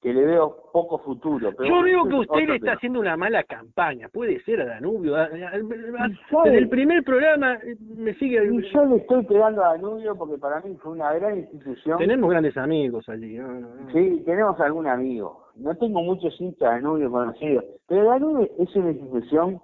que 0.00 0.12
le 0.12 0.24
veo 0.24 0.70
poco 0.72 0.98
futuro. 0.98 1.52
Pero 1.56 1.68
Yo 1.68 1.82
veo 1.82 2.04
que 2.04 2.14
usted 2.14 2.48
le 2.48 2.56
está 2.56 2.72
haciendo 2.74 3.00
una 3.00 3.16
mala 3.16 3.42
campaña, 3.44 4.08
puede 4.08 4.40
ser 4.44 4.60
a 4.60 4.66
Danubio. 4.66 5.16
Desde 5.16 6.58
el 6.58 6.68
primer 6.68 7.02
programa 7.02 7.54
eh, 7.54 7.76
me 7.96 8.14
sigue... 8.14 8.36
yo 8.72 8.84
le 8.84 8.96
estoy 8.96 9.24
pegando 9.24 9.64
a 9.64 9.72
Danubio 9.72 10.16
porque 10.16 10.38
para 10.38 10.60
mí 10.60 10.76
fue 10.76 10.92
una 10.92 11.12
gran 11.14 11.38
institución. 11.38 11.98
Tenemos 11.98 12.30
grandes 12.30 12.56
amigos 12.56 13.08
allí. 13.08 13.38
Sí, 13.92 14.22
tenemos 14.24 14.58
algún 14.60 14.86
amigo. 14.86 15.48
No 15.56 15.74
tengo 15.76 16.00
muchos 16.02 16.40
hinchas 16.40 16.60
de 16.60 16.74
Danubio 16.76 17.10
conocidos, 17.10 17.64
pero 17.88 18.04
Danubio 18.04 18.48
es 18.58 18.76
una 18.76 18.90
institución 18.90 19.60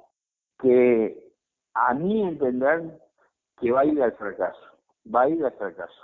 que 0.61 1.31
a 1.75 1.95
mí 1.95 2.23
entender 2.23 2.99
que 3.61 3.71
va 3.71 3.81
a 3.81 3.85
ir 3.85 4.03
al 4.03 4.12
fracaso. 4.12 4.61
Va 5.14 5.23
a 5.23 5.29
ir 5.29 5.45
al 5.45 5.53
fracaso. 5.53 6.03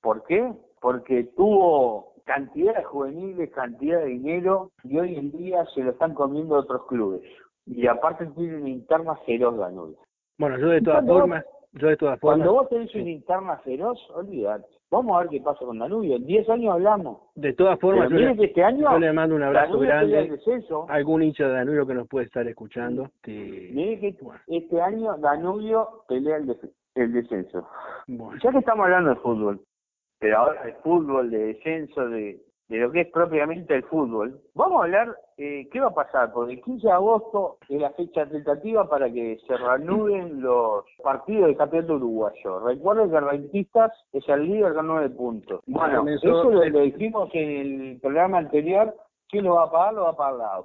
¿Por 0.00 0.24
qué? 0.24 0.52
Porque 0.80 1.24
tuvo 1.36 2.15
cantidad 2.26 2.76
de 2.76 2.84
juveniles, 2.84 3.50
cantidad 3.52 4.00
de 4.00 4.06
dinero, 4.06 4.70
y 4.84 4.98
hoy 4.98 5.16
en 5.16 5.30
día 5.32 5.64
se 5.74 5.82
lo 5.82 5.92
están 5.92 6.12
comiendo 6.12 6.56
otros 6.56 6.84
clubes. 6.86 7.22
Y 7.64 7.86
aparte 7.86 8.26
tienen 8.26 8.60
una 8.60 8.68
interna 8.68 9.16
feroz 9.24 9.56
Danubio. 9.56 9.96
Bueno, 10.38 10.58
yo 10.58 10.68
de 10.68 10.82
todas 10.82 11.06
formas, 11.06 11.44
yo 11.72 11.88
de 11.88 11.96
todas 11.96 12.20
formas. 12.20 12.38
Cuando 12.38 12.52
vos 12.52 12.68
tenés 12.68 12.94
una 12.94 13.10
interna 13.10 13.56
feroz, 13.58 13.98
olvidate. 14.14 14.66
Vamos 14.90 15.16
a 15.16 15.20
ver 15.20 15.28
qué 15.30 15.40
pasa 15.40 15.64
con 15.64 15.78
Danubio. 15.78 16.16
En 16.16 16.26
10 16.26 16.48
años 16.48 16.74
hablamos. 16.74 17.18
De 17.34 17.52
todas 17.54 17.78
formas, 17.80 18.08
yo, 18.08 18.18
le, 18.18 18.44
este 18.44 18.62
año, 18.62 18.96
le 18.98 19.12
mando 19.12 19.34
un 19.34 19.42
abrazo 19.42 19.78
grande. 19.78 20.38
a 20.88 20.92
algún 20.94 21.22
hincha 21.22 21.48
de 21.48 21.54
Danubio 21.54 21.86
que 21.86 21.94
nos 21.94 22.08
puede 22.08 22.26
estar 22.26 22.46
escuchando. 22.46 23.10
Que... 23.22 23.70
Mire 23.72 23.98
que 23.98 24.16
este 24.46 24.80
año 24.80 25.16
Danubio 25.16 26.04
pelea 26.08 26.36
el, 26.36 26.56
el 26.94 27.12
descenso. 27.12 27.68
Ya 28.06 28.52
que 28.52 28.58
estamos 28.58 28.84
hablando 28.84 29.10
de 29.10 29.16
fútbol, 29.16 29.60
pero 30.18 30.38
ahora 30.38 30.62
de 30.64 30.72
fútbol, 30.74 31.30
de 31.30 31.38
descenso, 31.38 32.08
de, 32.08 32.40
de 32.68 32.78
lo 32.78 32.90
que 32.90 33.02
es 33.02 33.10
propiamente 33.10 33.74
el 33.74 33.84
fútbol. 33.84 34.40
Vamos 34.54 34.80
a 34.80 34.84
hablar 34.84 35.16
eh, 35.36 35.68
qué 35.70 35.80
va 35.80 35.88
a 35.88 35.94
pasar, 35.94 36.32
porque 36.32 36.54
el 36.54 36.62
15 36.62 36.86
de 36.86 36.92
agosto 36.92 37.58
es 37.68 37.80
la 37.80 37.90
fecha 37.90 38.26
tentativa 38.26 38.88
para 38.88 39.10
que 39.12 39.38
se 39.46 39.56
reanuden 39.56 40.40
los 40.40 40.84
partidos 41.02 41.46
del 41.46 41.56
campeonato 41.56 41.94
uruguayo. 41.94 42.60
Recuerden 42.60 43.10
que 43.10 43.20
Rentistas 43.20 43.92
es 44.12 44.28
el 44.28 44.46
líder 44.46 44.74
con 44.74 44.86
nueve 44.86 45.10
puntos. 45.10 45.60
Bueno, 45.66 46.08
eso 46.08 46.50
lo, 46.50 46.64
lo 46.64 46.80
dijimos 46.80 47.30
en 47.34 47.50
el 47.50 48.00
programa 48.00 48.38
anterior. 48.38 48.94
¿Quién 49.28 49.44
lo 49.44 49.56
va 49.56 49.64
a 49.64 49.70
pagar? 49.70 49.94
Lo 49.94 50.02
va 50.04 50.10
a 50.10 50.16
pagar 50.16 50.64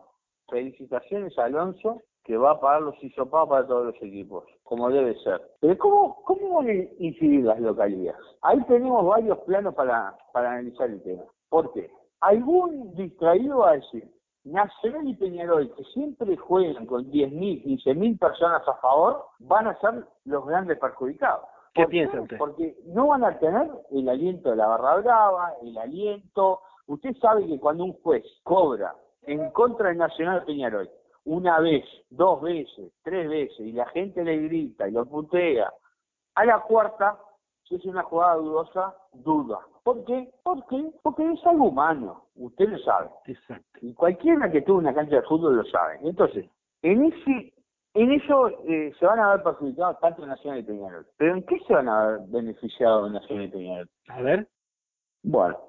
Felicitaciones 0.49 1.37
a 1.39 1.45
Alonso 1.45 2.01
que 2.23 2.37
va 2.37 2.51
a 2.51 2.59
pagar 2.59 2.81
los 2.81 3.03
hisopados 3.03 3.49
para 3.49 3.67
todos 3.67 3.85
los 3.87 3.95
equipos, 3.95 4.43
como 4.71 4.89
debe 4.89 5.13
ser. 5.15 5.41
Pero 5.59 5.77
¿cómo, 5.77 6.23
cómo 6.23 6.55
van 6.55 6.69
a 6.69 6.73
incidir 6.73 7.43
las 7.43 7.59
localidades? 7.59 8.21
Ahí 8.41 8.57
tenemos 8.69 9.05
varios 9.05 9.37
planos 9.39 9.75
para, 9.75 10.15
para 10.31 10.53
analizar 10.53 10.89
el 10.89 11.03
tema. 11.03 11.23
¿Por 11.49 11.73
qué? 11.73 11.91
Algún 12.21 12.95
distraído 12.95 13.57
va 13.57 13.71
a 13.71 13.73
decir, 13.73 14.09
Nacional 14.45 15.09
y 15.09 15.15
Peñarol, 15.15 15.75
que 15.75 15.83
siempre 15.93 16.37
juegan 16.37 16.85
con 16.85 17.03
10.000, 17.11 17.65
15.000 17.65 18.17
personas 18.17 18.65
a 18.65 18.75
favor, 18.75 19.25
van 19.39 19.67
a 19.67 19.77
ser 19.81 20.05
los 20.23 20.45
grandes 20.45 20.79
perjudicados. 20.79 21.43
¿Qué 21.73 21.85
piensa 21.87 22.21
usted? 22.21 22.37
Porque 22.37 22.77
no 22.85 23.07
van 23.07 23.25
a 23.25 23.37
tener 23.39 23.69
el 23.91 24.07
aliento 24.07 24.51
de 24.51 24.55
la 24.55 24.67
barra 24.67 24.95
brava, 25.01 25.53
el 25.63 25.77
aliento. 25.77 26.61
Usted 26.87 27.13
sabe 27.17 27.45
que 27.45 27.59
cuando 27.59 27.83
un 27.83 27.93
juez 28.01 28.23
cobra 28.43 28.95
en 29.23 29.51
contra 29.51 29.89
del 29.89 29.97
Nacional 29.97 30.45
Peñarol 30.45 30.89
una 31.25 31.59
vez, 31.59 31.85
dos 32.09 32.41
veces, 32.41 32.91
tres 33.03 33.29
veces, 33.29 33.59
y 33.59 33.71
la 33.71 33.85
gente 33.87 34.23
le 34.23 34.37
grita 34.37 34.87
y 34.87 34.91
lo 34.91 35.05
putea, 35.05 35.71
a 36.35 36.45
la 36.45 36.59
cuarta, 36.61 37.19
si 37.67 37.75
es 37.75 37.85
una 37.85 38.03
jugada 38.03 38.35
dudosa, 38.35 38.95
duda. 39.13 39.59
¿Por 39.83 40.03
qué? 40.05 40.31
Porque, 40.43 40.91
porque 41.01 41.31
es 41.31 41.45
algo 41.45 41.69
humano, 41.69 42.25
usted 42.35 42.69
lo 42.69 42.77
sabe. 42.79 43.09
Exacto. 43.25 43.79
Y 43.81 43.93
cualquiera 43.93 44.51
que 44.51 44.61
tuvo 44.61 44.77
una 44.77 44.93
cancha 44.93 45.17
de 45.17 45.21
fútbol 45.23 45.57
lo 45.57 45.63
sabe. 45.65 45.99
Entonces, 46.03 46.45
en 46.81 47.05
ese 47.05 47.53
en 47.93 48.11
eso 48.11 48.49
eh, 48.67 48.93
se 48.97 49.05
van 49.05 49.19
a 49.19 49.31
ver 49.35 49.43
perjudicados 49.43 49.99
tanto 49.99 50.25
Nacional 50.25 50.59
y 50.59 50.63
Peñarol. 50.63 51.05
¿Pero 51.17 51.35
en 51.35 51.43
qué 51.43 51.59
se 51.67 51.73
van 51.73 51.89
a 51.89 52.07
ver 52.07 52.19
beneficiados 52.27 53.11
Nacional 53.11 53.45
y 53.45 53.49
Peñarol? 53.49 53.89
A 54.07 54.21
ver. 54.21 54.47
Bueno, 55.23 55.59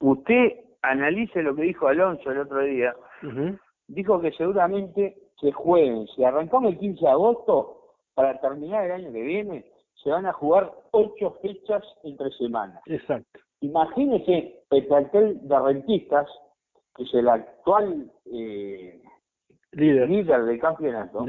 usted 0.00 0.60
analice 0.82 1.42
lo 1.42 1.54
que 1.54 1.62
dijo 1.62 1.86
Alonso 1.86 2.30
el 2.30 2.38
otro 2.38 2.60
día, 2.60 2.94
dijo 3.88 4.20
que 4.20 4.32
seguramente 4.32 5.16
se 5.40 5.52
jueguen, 5.52 6.06
si 6.08 6.24
arrancamos 6.24 6.72
el 6.72 6.78
15 6.78 7.00
de 7.00 7.10
agosto, 7.10 7.74
para 8.14 8.40
terminar 8.40 8.84
el 8.84 8.92
año 8.92 9.12
que 9.12 9.22
viene, 9.22 9.64
se 10.02 10.10
van 10.10 10.26
a 10.26 10.32
jugar 10.32 10.72
ocho 10.92 11.36
fechas 11.42 11.82
entre 12.02 12.30
semanas. 12.32 12.82
Exacto. 12.86 13.40
Imagínese 13.60 14.62
el 14.70 14.86
plantel 14.86 15.46
de 15.46 15.58
rentistas, 15.58 16.28
que 16.94 17.04
es 17.04 17.14
el 17.14 17.28
actual 17.28 18.10
eh, 18.26 19.00
líder. 19.72 20.44
del 20.44 20.60
campeonato, 20.60 21.24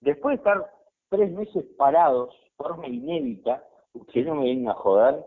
después 0.00 0.32
de 0.32 0.34
estar 0.34 0.70
tres 1.10 1.30
meses 1.32 1.64
parados, 1.76 2.34
forma 2.56 2.86
inédita, 2.86 3.64
que 4.12 4.22
no 4.22 4.36
me 4.36 4.44
venga 4.44 4.72
a 4.72 4.74
joder, 4.74 5.24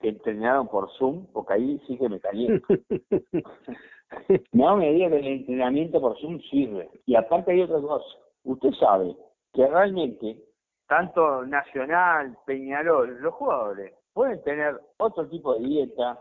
que 0.00 0.08
entrenaron 0.08 0.68
por 0.68 0.90
Zoom, 0.92 1.26
porque 1.32 1.54
ahí 1.54 1.80
sí 1.86 1.96
que 1.98 2.08
me 2.08 2.20
caliento. 2.20 2.66
No 4.52 4.76
me 4.76 4.92
diga 4.92 5.10
que 5.10 5.18
el 5.18 5.26
entrenamiento 5.26 6.00
por 6.00 6.18
Zoom 6.20 6.40
sirve. 6.50 6.90
Y 7.06 7.14
aparte 7.16 7.52
hay 7.52 7.62
otra 7.62 7.80
cosa. 7.80 8.06
Usted 8.44 8.70
sabe 8.78 9.16
que 9.52 9.66
realmente, 9.66 10.38
tanto 10.88 11.44
Nacional, 11.46 12.36
Peñarol, 12.46 13.20
los 13.20 13.34
jugadores 13.34 13.94
pueden 14.12 14.42
tener 14.44 14.80
otro 14.98 15.26
tipo 15.28 15.54
de 15.54 15.66
dieta, 15.66 16.20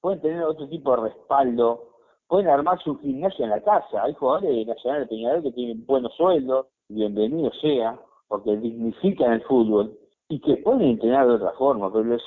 pueden 0.00 0.20
tener 0.20 0.42
otro 0.42 0.68
tipo 0.68 0.96
de 0.96 1.10
respaldo, 1.10 1.90
pueden 2.28 2.48
armar 2.48 2.78
su 2.82 2.98
gimnasio 2.98 3.44
en 3.44 3.50
la 3.50 3.60
casa. 3.60 4.02
Hay 4.02 4.14
jugadores 4.14 4.50
de 4.50 4.64
Nacional 4.64 5.02
de 5.02 5.08
Peñarol 5.08 5.42
que 5.42 5.52
tienen 5.52 5.84
buenos 5.86 6.14
sueldos, 6.14 6.66
bienvenido 6.88 7.50
sea, 7.60 7.98
porque 8.28 8.56
dignifican 8.56 9.32
el 9.32 9.42
fútbol 9.42 9.98
y 10.28 10.40
que 10.40 10.56
pueden 10.58 10.82
entrenar 10.82 11.26
de 11.26 11.34
otra 11.34 11.52
forma. 11.52 11.92
Pero 11.92 12.04
los, 12.04 12.22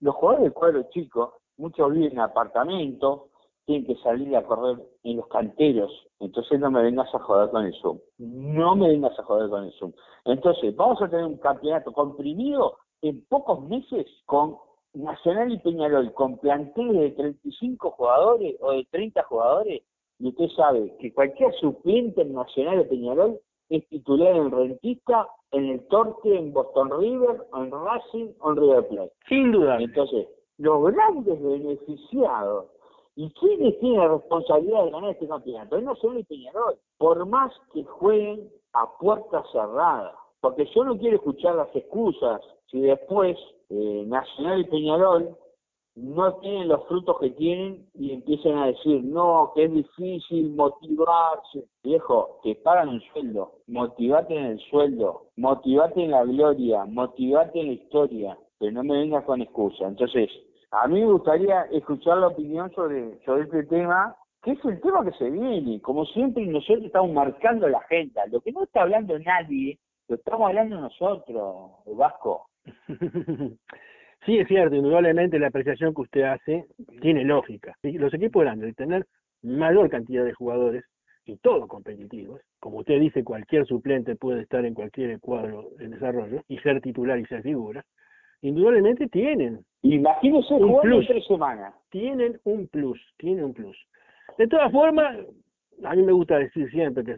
los 0.00 0.14
jugadores 0.14 0.44
del 0.44 0.52
cuadro 0.52 0.82
chico, 0.90 1.38
muchos 1.56 1.92
viven 1.92 2.12
en 2.12 2.20
apartamentos, 2.20 3.22
tienen 3.66 3.86
que 3.86 3.96
salir 3.96 4.34
a 4.36 4.44
correr 4.44 4.78
en 5.02 5.16
los 5.16 5.26
canteros. 5.28 5.92
Entonces 6.20 6.58
no 6.58 6.70
me 6.70 6.82
vengas 6.82 7.12
a 7.14 7.18
joder 7.18 7.50
con 7.50 7.66
el 7.66 7.74
Zoom. 7.74 7.98
No 8.18 8.74
me 8.76 8.88
vengas 8.88 9.18
a 9.18 9.24
joder 9.24 9.50
con 9.50 9.64
el 9.64 9.72
Zoom. 9.72 9.92
Entonces, 10.24 10.74
vamos 10.74 11.02
a 11.02 11.08
tener 11.08 11.26
un 11.26 11.38
campeonato 11.38 11.92
comprimido 11.92 12.78
en 13.02 13.24
pocos 13.26 13.62
meses 13.68 14.06
con 14.24 14.56
Nacional 14.94 15.52
y 15.52 15.58
Peñarol 15.58 16.12
con 16.14 16.38
planteles 16.38 17.00
de 17.00 17.10
35 17.10 17.90
jugadores 17.90 18.56
o 18.60 18.72
de 18.72 18.86
30 18.90 19.22
jugadores, 19.24 19.82
y 20.18 20.28
usted 20.28 20.48
sabe 20.56 20.96
que 20.98 21.12
cualquier 21.12 21.52
suplente 21.56 22.22
en 22.22 22.32
Nacional 22.32 22.78
de 22.78 22.84
Peñarol 22.84 23.38
es 23.68 23.86
titular 23.88 24.34
en 24.34 24.50
Rentista, 24.50 25.28
en 25.50 25.66
el 25.66 25.86
Torque, 25.88 26.34
en 26.34 26.52
Boston 26.52 26.90
River, 26.98 27.46
en 27.54 27.70
Racing 27.70 28.28
o 28.40 28.50
en 28.50 28.56
River 28.56 28.88
Plate. 28.88 29.12
Sin 29.28 29.52
duda. 29.52 29.76
Entonces, 29.78 30.28
los 30.56 30.90
grandes 30.90 31.42
beneficiados 31.42 32.66
¿Y 33.16 33.30
quiénes 33.30 33.78
tienen 33.80 33.98
la 33.98 34.08
responsabilidad 34.08 34.84
de 34.84 34.90
ganar 34.90 35.10
este 35.10 35.26
campeonato? 35.26 35.76
Es 35.78 35.84
Nacional 35.84 36.20
y 36.20 36.24
Peñarol. 36.24 36.78
Por 36.98 37.26
más 37.26 37.50
que 37.72 37.82
jueguen 37.82 38.50
a 38.74 38.86
puerta 38.98 39.42
cerrada. 39.52 40.14
Porque 40.40 40.66
yo 40.74 40.84
no 40.84 40.98
quiero 40.98 41.16
escuchar 41.16 41.54
las 41.54 41.74
excusas 41.74 42.42
si 42.70 42.80
después 42.80 43.38
eh, 43.70 44.04
Nacional 44.06 44.60
y 44.60 44.64
Peñarol 44.64 45.36
no 45.94 46.34
tienen 46.40 46.68
los 46.68 46.86
frutos 46.88 47.18
que 47.18 47.30
tienen 47.30 47.86
y 47.94 48.12
empiezan 48.12 48.58
a 48.58 48.66
decir, 48.66 49.02
no, 49.02 49.52
que 49.54 49.64
es 49.64 49.72
difícil 49.72 50.50
motivarse. 50.54 51.64
Viejo, 51.82 52.38
te 52.42 52.54
pagan 52.56 52.90
un 52.90 53.00
sueldo, 53.12 53.52
motivate 53.66 54.36
en 54.36 54.44
el 54.44 54.60
sueldo, 54.68 55.28
motivate 55.36 56.04
en 56.04 56.10
la 56.10 56.24
gloria, 56.24 56.84
motivate 56.84 57.60
en 57.60 57.68
la 57.68 57.72
historia, 57.72 58.38
pero 58.58 58.72
no 58.72 58.84
me 58.84 58.98
vengas 58.98 59.24
con 59.24 59.40
excusa. 59.40 59.86
Entonces, 59.86 60.28
a 60.70 60.88
mí 60.88 61.00
me 61.00 61.12
gustaría 61.12 61.62
escuchar 61.72 62.18
la 62.18 62.28
opinión 62.28 62.70
sobre, 62.74 63.18
sobre 63.24 63.44
este 63.44 63.64
tema, 63.64 64.16
que 64.42 64.52
es 64.52 64.64
el 64.64 64.80
tema 64.80 65.04
que 65.04 65.12
se 65.12 65.30
viene. 65.30 65.80
Como 65.80 66.04
siempre, 66.06 66.46
nosotros 66.46 66.84
estamos 66.84 67.12
marcando 67.12 67.68
la 67.68 67.78
agenda. 67.78 68.26
Lo 68.30 68.40
que 68.40 68.52
no 68.52 68.64
está 68.64 68.82
hablando 68.82 69.18
nadie, 69.18 69.78
lo 70.08 70.16
estamos 70.16 70.48
hablando 70.48 70.80
nosotros, 70.80 71.70
Vasco. 71.96 72.48
Sí, 74.24 74.38
es 74.38 74.48
cierto, 74.48 74.74
indudablemente 74.74 75.38
la 75.38 75.46
apreciación 75.46 75.94
que 75.94 76.00
usted 76.00 76.22
hace 76.22 76.66
tiene 77.00 77.22
lógica. 77.22 77.76
Los 77.82 78.12
equipos 78.12 78.42
grandes, 78.42 78.70
de 78.70 78.74
tener 78.74 79.06
mayor 79.42 79.88
cantidad 79.88 80.24
de 80.24 80.32
jugadores 80.32 80.84
y 81.26 81.36
todos 81.36 81.68
competitivos, 81.68 82.40
como 82.58 82.78
usted 82.78 82.98
dice, 82.98 83.22
cualquier 83.22 83.66
suplente 83.66 84.16
puede 84.16 84.42
estar 84.42 84.64
en 84.64 84.74
cualquier 84.74 85.20
cuadro 85.20 85.68
de 85.78 85.86
desarrollo 85.86 86.42
y 86.48 86.58
ser 86.58 86.80
titular 86.80 87.20
y 87.20 87.26
ser 87.26 87.42
figura, 87.42 87.84
indudablemente 88.42 89.08
tienen. 89.08 89.64
Imagínese 89.82 90.54
un 90.54 90.80
plus. 90.80 91.06
tres 91.06 91.26
semanas. 91.26 91.74
Tienen 91.90 92.38
un 92.44 92.66
plus, 92.68 93.00
tienen 93.18 93.44
un 93.44 93.54
plus. 93.54 93.76
De 94.38 94.48
todas 94.48 94.70
formas, 94.72 95.16
a 95.84 95.94
mí 95.94 96.02
me 96.02 96.12
gusta 96.12 96.38
decir 96.38 96.70
siempre 96.70 97.04
que 97.04 97.16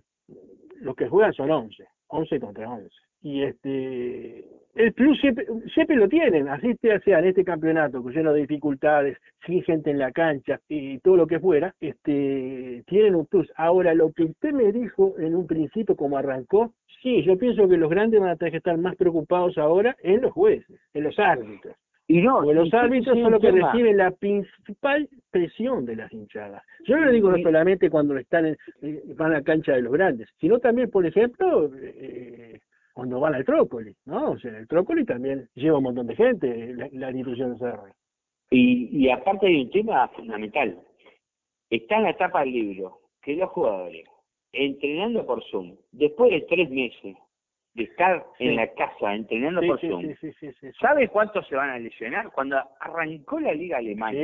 los 0.81 0.95
que 0.95 1.09
juegan 1.09 1.33
son 1.33 1.51
11, 1.51 1.85
11 2.09 2.41
contra 2.41 2.71
11 2.71 2.89
y 3.23 3.43
este 3.43 4.45
el 4.75 4.93
plus 4.93 5.19
siempre, 5.21 5.45
siempre 5.75 5.97
lo 5.97 6.09
tienen, 6.09 6.49
así 6.49 6.73
sea 6.81 7.19
en 7.19 7.25
este 7.25 7.45
campeonato 7.45 8.01
lleno 8.11 8.33
de 8.33 8.43
dificultades, 8.43 9.19
sin 9.45 9.63
gente 9.65 9.91
en 9.91 9.99
la 9.99 10.13
cancha 10.13 10.61
y 10.69 10.99
todo 11.01 11.17
lo 11.17 11.27
que 11.27 11.41
fuera, 11.41 11.75
este 11.81 12.85
tienen 12.87 13.17
un 13.17 13.27
plus. 13.27 13.51
Ahora, 13.57 13.93
lo 13.95 14.13
que 14.13 14.25
usted 14.25 14.53
me 14.53 14.71
dijo 14.71 15.17
en 15.19 15.35
un 15.35 15.49
principio, 15.49 15.97
como 15.97 16.17
arrancó, 16.17 16.75
sí, 17.03 17.23
yo 17.23 17.37
pienso 17.37 17.69
que 17.69 17.77
los 17.77 17.91
grandes 17.91 18.21
van 18.21 18.31
a 18.31 18.37
tener 18.37 18.53
que 18.53 18.59
estar 18.59 18.77
más 18.79 18.97
preocupados 18.97 19.59
ahora 19.59 19.97
en 20.03 20.23
los 20.23 20.33
jueces, 20.33 20.81
en 20.95 21.05
los 21.05 21.19
árbitros. 21.19 21.75
Y 22.11 22.23
no, 22.23 22.41
los 22.41 22.73
árbitros 22.73 23.19
son 23.19 23.33
los 23.33 23.41
que 23.41 23.51
reciben 23.51 23.99
la 23.99 24.11
principal 24.13 25.07
presión 25.31 25.85
de 25.85 25.97
las 25.97 26.11
hinchadas. 26.11 26.63
Yo 26.87 26.97
no 26.97 27.05
lo 27.05 27.13
digo 27.13 27.31
no 27.31 27.37
solamente 27.43 27.91
cuando 27.91 28.17
están 28.17 28.47
en, 28.47 28.57
eh, 28.81 29.03
van 29.15 29.33
a 29.33 29.35
la 29.35 29.43
cancha 29.43 29.73
de 29.73 29.83
los 29.83 29.93
grandes, 29.93 30.27
sino 30.41 30.59
también, 30.59 30.91
por 30.91 31.05
ejemplo, 31.05 31.71
eh, 31.77 32.61
cuando 32.95 33.21
van 33.21 33.35
al 33.35 33.45
Trócoli, 33.45 33.95
¿no? 34.07 34.31
O 34.31 34.39
sea, 34.39 34.57
el 34.57 34.67
Trócoli 34.67 35.05
también 35.05 35.51
lleva 35.55 35.77
un 35.77 35.85
montón 35.85 36.07
de 36.07 36.17
gente, 36.17 36.75
la, 36.93 37.11
institución 37.11 37.53
de 37.53 37.59
Cerro. 37.59 37.85
Y, 38.51 39.05
y 39.05 39.11
aparte 39.11 39.47
hay 39.47 39.65
un 39.65 39.71
tema 39.71 40.09
fundamental. 40.09 40.79
Está 41.69 41.97
en 41.97 42.03
la 42.05 42.11
etapa 42.11 42.41
del 42.41 42.53
libro 42.53 43.01
que 43.21 43.37
los 43.37 43.51
jugadores, 43.51 44.07
entrenando 44.53 45.27
por 45.27 45.43
Zoom, 45.45 45.77
después 45.93 46.31
de 46.31 46.41
tres 46.43 46.71
meses 46.71 47.17
de 47.75 47.85
estar 47.85 48.25
en 48.39 48.57
la 48.57 48.67
casa 48.75 49.15
entrenando 49.15 49.61
por 49.67 49.81
Zoom, 49.81 50.15
¿sabe 50.81 51.09
cuántos 51.09 51.47
se 51.47 51.55
van 51.55 51.71
a 51.71 51.79
lesionar? 51.79 52.31
Cuando 52.33 52.57
arrancó 52.81 53.39
la 53.39 53.53
liga 53.53 53.79
alemana, 53.79 54.19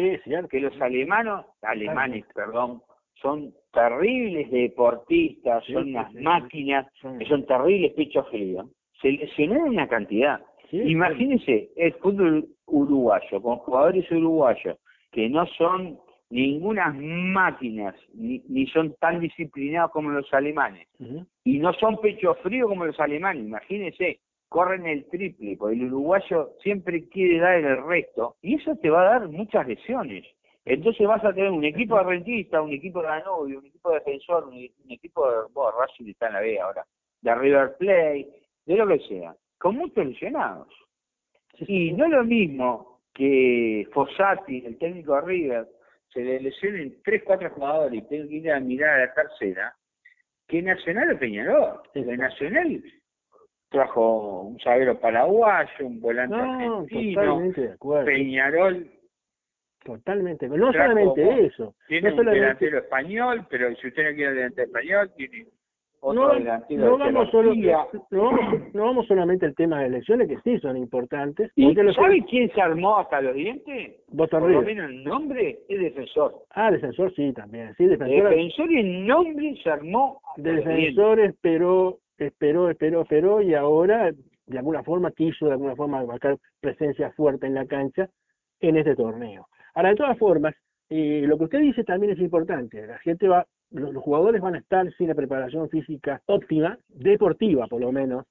que 0.50 0.60
los 0.60 0.80
alemanos, 0.80 1.46
alemanes, 1.62 2.24
perdón, 2.34 2.82
son 3.20 3.54
terribles 3.72 4.50
deportistas, 4.50 5.64
son 5.66 5.88
unas 5.90 6.12
máquinas, 6.14 6.86
que 7.18 7.26
son 7.26 7.46
terribles 7.46 7.92
pecho 7.92 8.24
frío. 8.24 8.68
Se 9.00 9.12
lesionaron 9.12 9.68
una 9.68 9.88
cantidad. 9.88 10.40
Imagínense 10.72 11.70
el 11.76 11.92
fútbol 11.94 12.48
uruguayo, 12.66 13.40
con 13.40 13.58
jugadores 13.58 14.10
uruguayos 14.10 14.78
que 15.12 15.28
no 15.28 15.46
son 15.46 15.98
ninguna 16.30 16.92
máquinas, 16.92 17.94
ni, 18.14 18.42
ni, 18.48 18.66
son 18.68 18.94
tan 18.94 19.20
disciplinados 19.20 19.90
como 19.92 20.10
los 20.10 20.32
alemanes, 20.32 20.88
y 21.44 21.58
no 21.58 21.72
son 21.74 22.00
pecho 22.00 22.34
frío 22.42 22.66
como 22.68 22.86
los 22.86 22.98
alemanes, 22.98 23.44
imagínense, 23.44 24.20
corren 24.48 24.86
el 24.86 25.04
triple, 25.06 25.56
porque 25.56 25.76
el 25.76 25.86
uruguayo 25.86 26.52
siempre 26.62 27.08
quiere 27.08 27.38
dar 27.38 27.56
el 27.56 27.84
resto, 27.84 28.36
y 28.42 28.54
eso 28.54 28.76
te 28.76 28.90
va 28.90 29.02
a 29.02 29.18
dar 29.18 29.28
muchas 29.28 29.66
lesiones. 29.66 30.24
Entonces 30.64 31.06
vas 31.06 31.22
a 31.24 31.34
tener 31.34 31.50
un 31.50 31.64
equipo 31.64 31.98
de 31.98 32.04
rentista, 32.04 32.62
un 32.62 32.72
equipo 32.72 33.02
de 33.02 33.08
Danubio, 33.08 33.58
un 33.58 33.66
equipo 33.66 33.90
de 33.90 33.96
defensor, 33.96 34.48
un, 34.48 34.54
equipo 34.88 35.30
de, 35.30 35.36
bueno, 35.52 35.78
Racing 35.78 36.08
está 36.08 36.28
en 36.28 36.32
la 36.32 36.40
B 36.40 36.58
ahora, 36.58 36.86
de 37.20 37.34
River 37.34 37.76
Plate, 37.78 38.28
de 38.64 38.76
lo 38.76 38.86
que 38.88 38.98
sea, 39.00 39.34
con 39.58 39.76
muchos 39.76 40.06
lesionados. 40.06 40.68
Y 41.58 41.92
no 41.92 42.08
lo 42.08 42.24
mismo 42.24 43.00
que 43.12 43.86
Fossati, 43.92 44.64
el 44.64 44.78
técnico 44.78 45.14
de 45.14 45.20
River, 45.20 45.68
se 46.14 46.20
le 46.20 46.40
lesionen 46.40 47.02
tres, 47.04 47.22
cuatro 47.24 47.50
jugadores 47.50 47.98
y 47.98 48.08
tenga 48.08 48.28
que 48.28 48.34
ir 48.36 48.50
a 48.50 48.60
mirar 48.60 49.00
a 49.00 49.06
la 49.06 49.14
tercera, 49.14 49.76
que 50.46 50.62
Nacional 50.62 51.12
o 51.12 51.18
Peñarol. 51.18 51.80
El 51.92 52.16
Nacional 52.16 52.82
trajo 53.68 54.42
un 54.42 54.60
sabero 54.60 54.98
paraguayo, 55.00 55.86
un 55.86 56.00
volante 56.00 56.36
argentino, 56.36 57.52
Peñarol 58.04 58.88
Totalmente, 59.84 60.48
no 60.48 60.72
solamente 60.72 61.46
eso. 61.46 61.74
Tiene 61.86 62.12
un 62.12 62.24
delantero 62.24 62.78
español, 62.78 63.46
pero 63.50 63.74
si 63.76 63.88
usted 63.88 64.04
no 64.04 64.14
quiere 64.14 64.30
el 64.30 64.36
delantero 64.36 64.66
español, 64.66 65.12
tiene 65.14 65.46
otro 66.04 66.28
no, 66.28 66.34
delantero 66.34 66.84
no 66.84 66.98
vamos, 66.98 67.30
solo, 67.30 67.54
no, 68.10 68.24
vamos, 68.24 68.74
no 68.74 68.84
vamos 68.84 69.06
solamente 69.06 69.46
al 69.46 69.54
tema 69.54 69.80
de 69.80 69.86
elecciones, 69.86 70.28
que 70.28 70.38
sí 70.40 70.58
son 70.60 70.76
importantes. 70.76 71.50
¿Y 71.56 71.74
sabe 71.74 72.24
quién 72.28 72.52
se 72.52 72.60
armó 72.60 72.98
hasta 72.98 73.22
los 73.22 73.34
dientes? 73.34 73.94
Por 74.14 74.30
lo 74.32 74.62
menos 74.62 74.90
el 74.90 75.02
nombre 75.02 75.60
es 75.68 75.80
defensor. 75.80 76.34
Ah, 76.50 76.70
defensor 76.70 77.12
sí, 77.14 77.32
también. 77.32 77.74
Sí, 77.76 77.86
defensor, 77.86 78.28
defensor 78.28 78.70
y 78.70 78.80
el 78.80 79.06
nombre 79.06 79.56
se 79.62 79.70
armó. 79.70 80.20
Defensor 80.36 81.20
esperó, 81.20 81.98
esperó, 82.18 82.68
esperó, 82.68 83.02
esperó 83.02 83.40
y 83.40 83.54
ahora 83.54 84.12
de 84.46 84.58
alguna 84.58 84.82
forma 84.82 85.10
quiso 85.12 85.46
de 85.46 85.52
alguna 85.52 85.74
forma 85.74 86.04
marcar 86.04 86.36
presencia 86.60 87.10
fuerte 87.12 87.46
en 87.46 87.54
la 87.54 87.66
cancha 87.66 88.08
en 88.60 88.76
este 88.76 88.94
torneo. 88.94 89.48
Ahora, 89.74 89.88
de 89.88 89.96
todas 89.96 90.18
formas, 90.18 90.54
eh, 90.90 91.24
lo 91.26 91.38
que 91.38 91.44
usted 91.44 91.60
dice 91.60 91.84
también 91.84 92.12
es 92.12 92.18
importante. 92.18 92.86
La 92.86 92.98
gente 92.98 93.26
va, 93.26 93.46
los, 93.74 93.94
jugadores 93.96 94.40
van 94.40 94.54
a 94.54 94.58
estar 94.58 94.90
sin 94.94 95.08
la 95.08 95.14
preparación 95.14 95.68
física 95.68 96.20
óptima, 96.26 96.78
deportiva 96.88 97.66
por 97.66 97.80
lo 97.80 97.92
menos, 97.92 98.24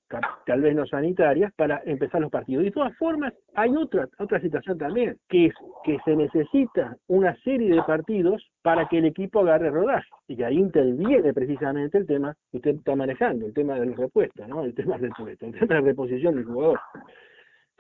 tal 0.45 0.61
vez 0.61 0.75
no 0.75 0.85
sanitaria, 0.85 1.51
para 1.55 1.81
empezar 1.85 2.21
los 2.21 2.31
partidos. 2.31 2.63
Y 2.63 2.65
de 2.65 2.71
todas 2.71 2.95
formas, 2.97 3.33
hay 3.53 3.75
otra, 3.75 4.07
otra 4.19 4.39
situación 4.39 4.77
también, 4.77 5.17
que 5.27 5.47
es 5.47 5.53
que 5.83 5.97
se 6.05 6.15
necesita 6.15 6.95
una 7.07 7.35
serie 7.43 7.75
de 7.75 7.81
partidos 7.83 8.41
para 8.61 8.87
que 8.87 8.99
el 8.99 9.05
equipo 9.05 9.41
agarre 9.41 9.69
rodaje. 9.69 10.09
Y 10.27 10.41
ahí 10.43 10.57
interviene 10.57 11.33
precisamente 11.33 11.97
el 11.97 12.07
tema 12.07 12.35
que 12.51 12.57
usted 12.57 12.75
está 12.75 12.95
manejando, 12.95 13.45
el 13.45 13.53
tema 13.53 13.75
del 13.75 13.95
repuesto, 13.95 14.47
¿no? 14.47 14.63
El 14.63 14.73
tema 14.73 14.97
del 14.97 15.11
repuesto, 15.11 15.45
el 15.45 15.53
tema 15.53 15.75
de 15.75 15.81
reposición 15.81 16.35
del 16.35 16.45
jugador. 16.45 16.79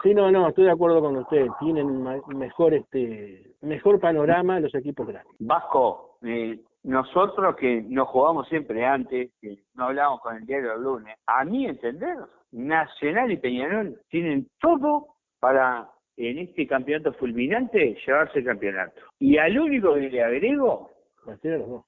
Sí, 0.01 0.13
no, 0.13 0.29
no, 0.31 0.49
estoy 0.49 0.65
de 0.65 0.71
acuerdo 0.71 0.99
con 0.99 1.15
usted. 1.15 1.47
Tienen 1.61 2.03
mejor 2.35 2.73
este 2.73 3.55
mejor 3.61 4.01
panorama 4.01 4.59
los 4.59 4.75
equipos 4.75 5.07
grandes. 5.07 5.33
Vasco, 5.39 6.17
eh, 6.23 6.59
nosotros 6.83 7.55
que 7.55 7.81
nos 7.81 8.07
jugamos 8.09 8.47
siempre 8.49 8.85
antes, 8.85 9.31
que 9.41 9.57
no 9.73 9.85
hablamos 9.85 10.21
con 10.21 10.35
el 10.35 10.45
diario 10.45 10.71
del 10.71 10.83
lunes, 10.83 11.17
a 11.25 11.43
mí 11.45 11.65
entender, 11.65 12.17
Nacional 12.51 13.31
y 13.31 13.37
Peñarol 13.37 13.99
tienen 14.09 14.47
todo 14.59 15.07
para 15.39 15.89
en 16.17 16.37
este 16.37 16.67
campeonato 16.67 17.13
fulminante 17.13 17.97
llevarse 18.05 18.39
el 18.39 18.45
campeonato. 18.45 19.01
Y 19.19 19.37
al 19.37 19.57
único 19.57 19.95
que 19.95 20.09
le 20.09 20.23
agrego 20.23 20.91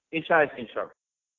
es 0.10 0.32
a 0.32 0.40
defensor. 0.40 0.92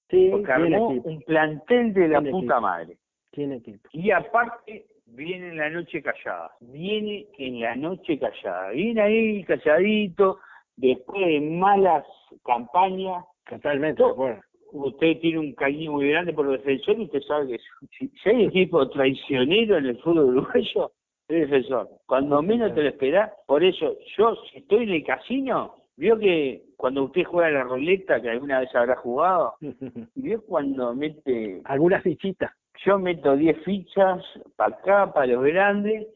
Sí, 0.08 0.28
porque 0.30 0.52
armó 0.52 0.88
un 0.88 1.20
plantel 1.22 1.92
de 1.92 2.08
la 2.08 2.22
puta 2.22 2.60
madre. 2.60 2.96
Tiene 3.32 3.56
equipo. 3.56 3.88
Y 3.92 4.12
aparte, 4.12 4.86
viene 5.06 5.48
en 5.48 5.56
la 5.56 5.70
noche 5.70 6.00
callada. 6.00 6.52
Viene 6.60 7.26
en 7.38 7.60
la 7.60 7.74
noche 7.74 8.18
callada. 8.18 8.70
Viene 8.70 9.02
ahí 9.02 9.44
calladito, 9.44 10.38
después 10.76 11.26
de 11.26 11.40
malas 11.40 12.04
campañas. 12.44 13.24
Totalmente, 13.48 14.02
bueno. 14.02 14.40
Usted 14.72 15.20
tiene 15.20 15.38
un 15.38 15.54
cariño 15.54 15.92
muy 15.92 16.10
grande 16.10 16.32
por 16.32 16.46
los 16.46 16.58
defensores 16.58 17.00
y 17.00 17.04
usted 17.04 17.20
sabe 17.22 17.48
que 17.48 17.58
si, 17.98 18.28
hay 18.28 18.44
equipo 18.44 18.88
traicionero 18.90 19.78
en 19.78 19.86
el 19.86 19.98
fútbol 19.98 20.36
uruguayo, 20.36 20.90
es 21.28 21.40
defensor. 21.48 21.88
Cuando 22.06 22.42
menos 22.42 22.74
te 22.74 22.82
lo 22.82 22.88
esperás, 22.88 23.30
por 23.46 23.62
eso 23.64 23.96
yo 24.16 24.36
si 24.50 24.58
estoy 24.58 24.84
en 24.84 24.90
el 24.90 25.04
casino, 25.04 25.76
vio 25.96 26.18
que 26.18 26.62
cuando 26.76 27.04
usted 27.04 27.24
juega 27.24 27.50
la 27.50 27.64
roleta, 27.64 28.20
que 28.20 28.30
alguna 28.30 28.60
vez 28.60 28.74
habrá 28.74 28.96
jugado, 28.96 29.54
vio 30.14 30.42
cuando 30.44 30.94
mete... 30.94 31.62
Alguna 31.64 32.00
fichita. 32.00 32.54
Yo 32.84 32.98
meto 32.98 33.36
10 33.36 33.64
fichas 33.64 34.22
para 34.56 34.76
acá, 34.76 35.12
para 35.12 35.26
los 35.26 35.44
grandes, 35.44 36.06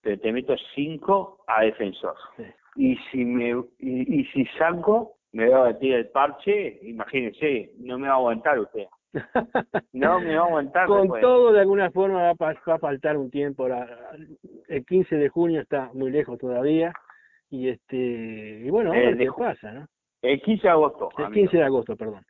pero 0.00 0.18
te 0.18 0.32
meto 0.32 0.54
5 0.74 1.44
a 1.46 1.62
defensor. 1.64 2.14
Y 2.76 2.96
si 3.10 3.24
me 3.24 3.62
y, 3.78 4.24
si 4.26 4.44
saco, 4.58 5.15
me 5.36 5.50
va 5.50 5.58
a 5.58 5.72
batir 5.72 5.92
el 5.92 6.08
parche, 6.08 6.78
imagínese, 6.82 7.72
no 7.80 7.98
me 7.98 8.08
va 8.08 8.14
a 8.14 8.16
aguantar 8.16 8.58
usted. 8.58 8.86
No 9.92 10.20
me 10.20 10.34
va 10.34 10.42
a 10.42 10.46
aguantar. 10.46 10.86
Con 10.86 11.08
todo, 11.20 11.52
de 11.52 11.60
alguna 11.60 11.90
forma, 11.90 12.32
va 12.32 12.50
a, 12.50 12.78
faltar 12.78 13.16
un 13.16 13.30
tiempo. 13.30 13.66
el 14.68 14.84
15 14.84 15.16
de 15.16 15.28
junio 15.28 15.60
está 15.60 15.90
muy 15.92 16.10
lejos 16.10 16.38
todavía. 16.38 16.92
Y 17.50 17.68
este 17.68 17.96
y 17.96 18.70
bueno, 18.70 18.92
a 18.92 18.94
ver 18.94 19.16
qué 19.16 19.28
pasa, 19.38 19.72
¿no? 19.72 19.86
El 20.22 20.40
15 20.40 20.62
de 20.62 20.68
agosto. 20.68 21.08
El 21.18 21.32
15 21.32 21.56
de 21.56 21.62
agosto, 21.62 21.96
perdón. 21.96 22.24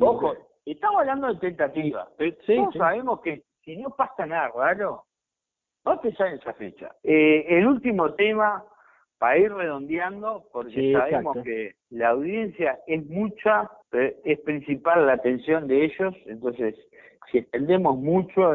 Ojo, 0.00 0.34
estamos 0.64 1.00
hablando 1.00 1.28
de 1.28 1.40
tentativa, 1.40 2.08
pero 2.16 2.36
todos 2.46 2.74
sabemos 2.74 3.20
que 3.20 3.42
si 3.62 3.76
no 3.76 3.90
pasa 3.90 4.26
nada 4.26 4.50
raro, 4.54 5.04
no 5.84 5.92
a 5.92 6.00
pensar 6.00 6.28
en 6.28 6.34
esa 6.34 6.52
fecha. 6.54 6.94
Eh, 7.02 7.44
el 7.48 7.66
último 7.66 8.14
tema, 8.14 8.64
para 9.24 9.38
ir 9.38 9.54
redondeando, 9.54 10.44
porque 10.52 10.92
sabemos 10.92 11.38
que 11.42 11.76
la 11.88 12.10
audiencia 12.10 12.78
es 12.86 13.06
mucha, 13.06 13.70
es 14.22 14.38
principal 14.40 15.06
la 15.06 15.14
atención 15.14 15.66
de 15.66 15.86
ellos, 15.86 16.14
entonces 16.26 16.74
si 17.32 17.38
extendemos 17.38 17.96
mucho 17.96 18.52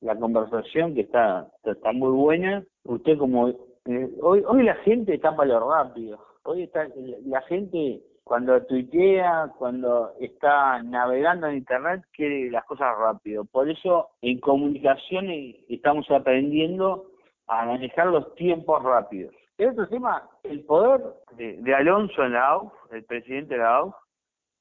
la 0.00 0.14
conversación, 0.14 0.94
que 0.94 1.00
está, 1.00 1.48
está 1.64 1.90
muy 1.90 2.12
buena, 2.12 2.62
usted 2.84 3.18
como... 3.18 3.48
Eh, 3.48 4.10
hoy, 4.22 4.44
hoy 4.46 4.62
la 4.62 4.76
gente 4.76 5.12
está 5.12 5.34
para 5.34 5.58
lo 5.58 5.68
rápido, 5.68 6.24
hoy 6.44 6.62
está 6.62 6.86
la 7.26 7.40
gente 7.42 8.00
cuando 8.22 8.62
tuitea, 8.66 9.50
cuando 9.58 10.12
está 10.20 10.84
navegando 10.84 11.48
en 11.48 11.56
Internet, 11.56 12.04
quiere 12.12 12.48
las 12.48 12.64
cosas 12.66 12.96
rápido. 12.96 13.44
Por 13.44 13.68
eso 13.68 14.10
en 14.20 14.38
comunicaciones 14.38 15.56
estamos 15.68 16.08
aprendiendo 16.12 17.06
a 17.48 17.66
manejar 17.66 18.06
los 18.06 18.32
tiempos 18.36 18.84
rápidos. 18.84 19.34
El 19.62 19.68
otro 19.68 19.86
tema, 19.86 20.28
el 20.42 20.64
poder 20.64 21.00
de, 21.36 21.74
Alonso 21.74 22.24
en 22.24 22.32
la 22.32 22.48
AUF, 22.48 22.72
el 22.90 23.04
presidente 23.04 23.54
de 23.54 23.60
la 23.60 23.76
AUF, 23.76 23.94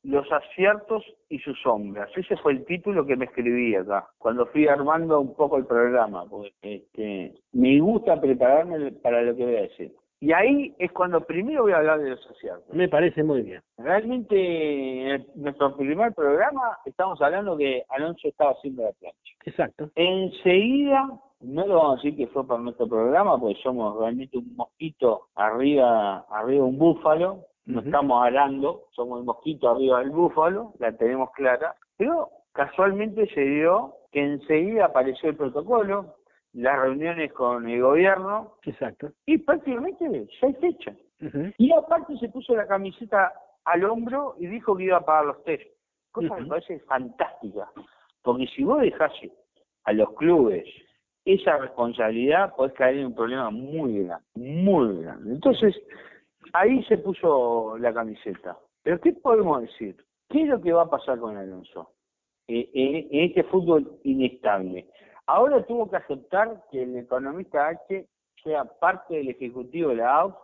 los 0.03 0.31
aciertos 0.31 1.03
y 1.27 1.39
sus 1.39 1.59
sombras. 1.59 2.07
Ese 2.15 2.37
fue 2.37 2.51
el 2.51 2.65
título 2.65 3.03
que 3.07 3.15
me 3.15 3.25
escribí 3.25 3.73
acá, 3.73 4.07
cuando 4.19 4.45
fui 4.45 4.67
armando 4.67 5.19
un 5.19 5.33
poco 5.33 5.57
el 5.57 5.65
programa, 5.65 6.25
porque 6.29 6.51
este, 6.61 7.33
me 7.53 7.79
gusta 7.79 8.21
prepararme 8.21 8.91
para 8.91 9.23
lo 9.23 9.35
que 9.35 9.43
voy 9.43 9.55
a 9.55 9.61
decir. 9.61 9.91
Y 10.19 10.33
ahí 10.33 10.75
es 10.77 10.91
cuando 10.91 11.21
primero 11.21 11.63
voy 11.63 11.71
a 11.71 11.77
hablar 11.77 11.99
de 11.99 12.11
los 12.11 12.29
aciertos. 12.29 12.71
Me 12.71 12.87
parece 12.87 13.23
muy 13.23 13.41
bien. 13.41 13.61
Realmente, 13.79 15.15
en 15.15 15.25
nuestro 15.33 15.75
primer 15.75 16.13
programa 16.13 16.77
estamos 16.85 17.19
hablando 17.23 17.57
que 17.57 17.83
Alonso 17.89 18.27
estaba 18.27 18.51
haciendo 18.51 18.83
la 18.83 18.91
plancha. 18.91 19.33
Exacto. 19.45 19.89
Enseguida, 19.95 21.09
no 21.41 21.65
lo 21.65 21.75
vamos 21.75 21.93
a 21.93 21.95
decir 21.95 22.17
que 22.17 22.27
fue 22.27 22.45
para 22.45 22.61
nuestro 22.61 22.87
programa, 22.87 23.39
porque 23.39 23.59
somos 23.61 23.97
realmente 23.99 24.37
un 24.37 24.55
mosquito 24.55 25.27
arriba, 25.35 26.25
arriba 26.29 26.63
de 26.63 26.69
un 26.69 26.77
búfalo. 26.77 27.45
No 27.65 27.81
estamos 27.81 28.25
hablando, 28.25 28.87
somos 28.91 29.19
un 29.19 29.27
mosquito 29.27 29.69
arriba 29.69 29.99
del 29.99 30.09
búfalo, 30.09 30.73
la 30.79 30.91
tenemos 30.97 31.31
clara. 31.31 31.75
Pero 31.95 32.29
casualmente 32.53 33.27
se 33.33 33.41
dio 33.41 33.95
que 34.11 34.21
enseguida 34.21 34.85
apareció 34.85 35.29
el 35.29 35.37
protocolo, 35.37 36.15
las 36.53 36.79
reuniones 36.79 37.31
con 37.33 37.69
el 37.69 37.81
gobierno. 37.81 38.55
Exacto. 38.63 39.11
Y 39.25 39.37
prácticamente 39.37 40.27
ya 40.41 40.47
hay 40.47 40.53
fecha. 40.55 40.95
Y 41.57 41.71
aparte 41.71 42.17
se 42.17 42.29
puso 42.29 42.55
la 42.55 42.67
camiseta 42.67 43.31
al 43.65 43.83
hombro 43.85 44.35
y 44.39 44.47
dijo 44.47 44.75
que 44.75 44.85
iba 44.85 44.97
a 44.97 45.05
pagar 45.05 45.25
los 45.25 45.43
test. 45.43 45.63
Cosa 46.11 46.35
que 46.35 46.41
me 46.41 46.47
parece 46.47 46.79
fantástica. 46.79 47.69
Porque 48.23 48.47
si 48.47 48.63
vos 48.63 48.81
dejás 48.81 49.13
a 49.83 49.93
los 49.93 50.11
clubes 50.13 50.65
esa 51.25 51.57
responsabilidad, 51.57 52.55
podés 52.55 52.73
caer 52.73 52.97
en 52.97 53.07
un 53.07 53.15
problema 53.15 53.49
muy 53.49 54.03
grande, 54.03 54.25
muy 54.35 55.01
grande. 55.01 55.33
Entonces, 55.33 55.75
ahí 56.53 56.83
se 56.85 56.97
puso 56.97 57.77
la 57.77 57.93
camiseta. 57.93 58.57
Pero 58.83 58.99
¿qué 58.99 59.13
podemos 59.13 59.61
decir? 59.61 59.95
¿Qué 60.29 60.43
es 60.43 60.47
lo 60.47 60.61
que 60.61 60.73
va 60.73 60.83
a 60.83 60.89
pasar 60.89 61.19
con 61.19 61.37
Alonso? 61.37 61.91
Eh, 62.47 62.69
en 62.73 63.29
este 63.29 63.43
fútbol 63.43 63.99
inestable. 64.03 64.87
Ahora 65.27 65.65
tuvo 65.65 65.89
que 65.89 65.97
aceptar 65.97 66.63
que 66.71 66.83
el 66.83 66.97
economista 66.97 67.67
H 67.67 68.07
sea 68.43 68.65
parte 68.65 69.15
del 69.15 69.29
ejecutivo 69.29 69.89
de 69.89 69.97
la 69.97 70.15
AUF, 70.19 70.35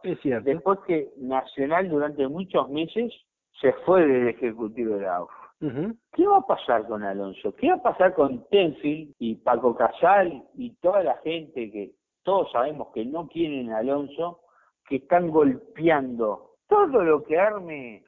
después 0.44 0.80
que 0.88 1.10
Nacional 1.18 1.90
durante 1.90 2.28
muchos 2.28 2.70
meses 2.70 3.12
se 3.60 3.74
fue 3.86 4.06
del 4.06 4.28
ejecutivo 4.30 4.96
de 4.96 5.02
la 5.02 5.26
¿Qué 5.60 6.28
va 6.28 6.38
a 6.38 6.46
pasar 6.46 6.88
con 6.88 7.04
Alonso? 7.04 7.56
¿Qué 7.56 7.70
va 7.70 7.76
a 7.76 7.82
pasar 7.82 8.14
con 8.14 8.48
Tenfield 8.50 9.16
y 9.20 9.36
Paco 9.36 9.76
Casal 9.76 10.44
y 10.56 10.76
toda 10.76 11.04
la 11.04 11.18
gente 11.18 11.72
que 11.72 11.94
todos 12.24 12.52
sabemos 12.52 12.90
que 12.94 13.06
no 13.06 13.28
quieren 13.28 13.72
a 13.72 13.80
Alonso, 13.80 14.42
que 14.88 14.98
están 14.98 15.30
golpeando 15.30 16.52
todo 16.68 17.04
lo 17.04 17.24
que 17.24 17.40
arme 17.40 18.04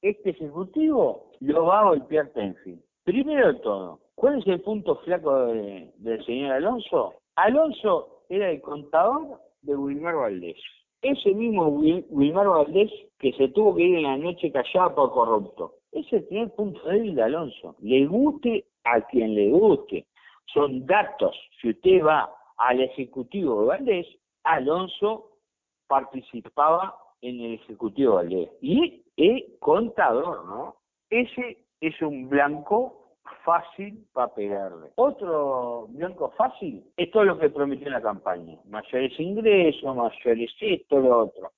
este 0.00 0.30
ejecutivo, 0.30 1.30
lo 1.40 1.66
va 1.66 1.80
a 1.80 1.84
golpear 1.84 2.28
Tenfield. 2.28 2.82
Primero 3.04 3.52
de 3.52 3.58
todo, 3.60 4.02
¿Cuál 4.14 4.38
es 4.38 4.46
el 4.46 4.60
punto 4.60 4.96
flaco 4.96 5.46
del 5.46 6.24
señor 6.24 6.52
Alonso? 6.52 7.14
Alonso 7.36 8.22
era 8.28 8.50
el 8.50 8.60
contador 8.60 9.40
de 9.62 9.74
Wilmar 9.74 10.14
Valdés. 10.14 10.58
Ese 11.00 11.34
mismo 11.34 11.66
Wilmar 11.68 12.46
Valdés 12.46 12.90
que 13.18 13.32
se 13.32 13.48
tuvo 13.48 13.74
que 13.74 13.82
ir 13.82 13.96
en 13.96 14.04
la 14.04 14.16
noche 14.16 14.52
callado 14.52 14.94
por 14.94 15.12
corrupto. 15.12 15.74
Ese 15.92 16.16
es 16.16 16.22
el 16.22 16.28
primer 16.28 16.54
punto 16.54 16.88
débil 16.88 17.14
de 17.14 17.22
Alonso. 17.22 17.76
Le 17.80 18.06
guste 18.06 18.64
a 18.84 19.00
quien 19.02 19.34
le 19.34 19.50
guste. 19.50 20.06
Son 20.46 20.84
datos. 20.86 21.36
Si 21.60 21.70
usted 21.70 22.04
va 22.04 22.34
al 22.56 22.80
ejecutivo 22.80 23.60
de 23.60 23.66
Valdés, 23.66 24.06
Alonso 24.44 25.38
participaba 25.86 26.96
en 27.20 27.40
el 27.40 27.54
ejecutivo 27.54 28.18
de 28.18 28.24
Valdés. 28.24 28.50
Y 28.62 29.04
es 29.16 29.44
contador, 29.60 30.46
¿no? 30.46 30.76
Ese 31.10 31.58
es 31.80 32.00
un 32.00 32.28
blanco 32.28 33.16
fácil 33.44 34.06
para 34.12 34.34
pegarle. 34.34 34.90
Otro 34.96 35.88
blanco 35.90 36.30
fácil 36.36 36.84
es 36.96 37.10
todo 37.10 37.24
lo 37.24 37.38
que 37.38 37.50
prometió 37.50 37.86
en 37.86 37.92
la 37.92 38.02
campaña. 38.02 38.58
Mayores 38.64 39.18
ingresos, 39.20 39.94
mayores 39.94 40.50
esto, 40.60 41.00
lo 41.00 41.24
otro. 41.24 41.52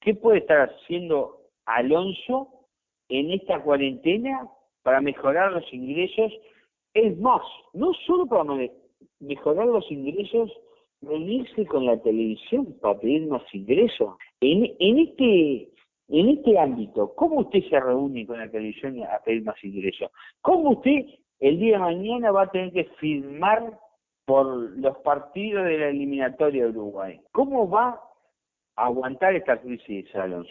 ¿Qué 0.00 0.14
puede 0.14 0.38
estar 0.38 0.70
haciendo 0.70 1.40
Alonso 1.66 2.59
en 3.10 3.32
esta 3.32 3.60
cuarentena 3.62 4.48
para 4.82 5.00
mejorar 5.00 5.52
los 5.52 5.72
ingresos? 5.72 6.32
Es 6.94 7.18
más, 7.18 7.42
no 7.74 7.92
solo 8.06 8.26
para 8.26 8.44
mejorar 9.20 9.66
los 9.66 9.90
ingresos, 9.90 10.50
reunirse 11.02 11.66
con 11.66 11.86
la 11.86 12.00
televisión 12.00 12.76
para 12.80 12.98
pedir 12.98 13.26
más 13.28 13.42
ingresos. 13.54 14.16
En, 14.40 14.74
en 14.78 14.98
este 14.98 15.70
en 16.10 16.28
este 16.28 16.58
ámbito, 16.58 17.14
¿cómo 17.14 17.40
usted 17.40 17.62
se 17.70 17.78
reúne 17.78 18.26
con 18.26 18.38
la 18.38 18.50
televisión 18.50 19.00
a 19.04 19.20
pedir 19.24 19.44
más 19.44 19.62
ingresos? 19.62 20.10
¿Cómo 20.42 20.70
usted 20.70 21.06
el 21.38 21.60
día 21.60 21.74
de 21.74 21.78
mañana 21.78 22.32
va 22.32 22.42
a 22.42 22.50
tener 22.50 22.72
que 22.72 22.84
firmar 22.98 23.78
por 24.24 24.46
los 24.76 24.98
partidos 24.98 25.64
de 25.66 25.78
la 25.78 25.88
eliminatoria 25.88 26.64
de 26.64 26.70
Uruguay? 26.70 27.20
¿Cómo 27.30 27.70
va 27.70 28.00
a 28.74 28.86
aguantar 28.86 29.36
esta 29.36 29.60
crisis, 29.60 30.12
Alonso? 30.16 30.50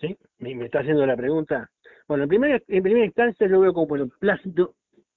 Sí, 0.00 0.14
me 0.38 0.66
está 0.66 0.80
haciendo 0.80 1.06
la 1.06 1.16
pregunta. 1.16 1.70
Bueno, 2.06 2.24
en 2.24 2.28
primera, 2.28 3.04
instancia 3.04 3.48
yo 3.48 3.60
veo 3.60 3.72
como 3.72 3.96
el 3.96 4.10
plácido 4.10 4.74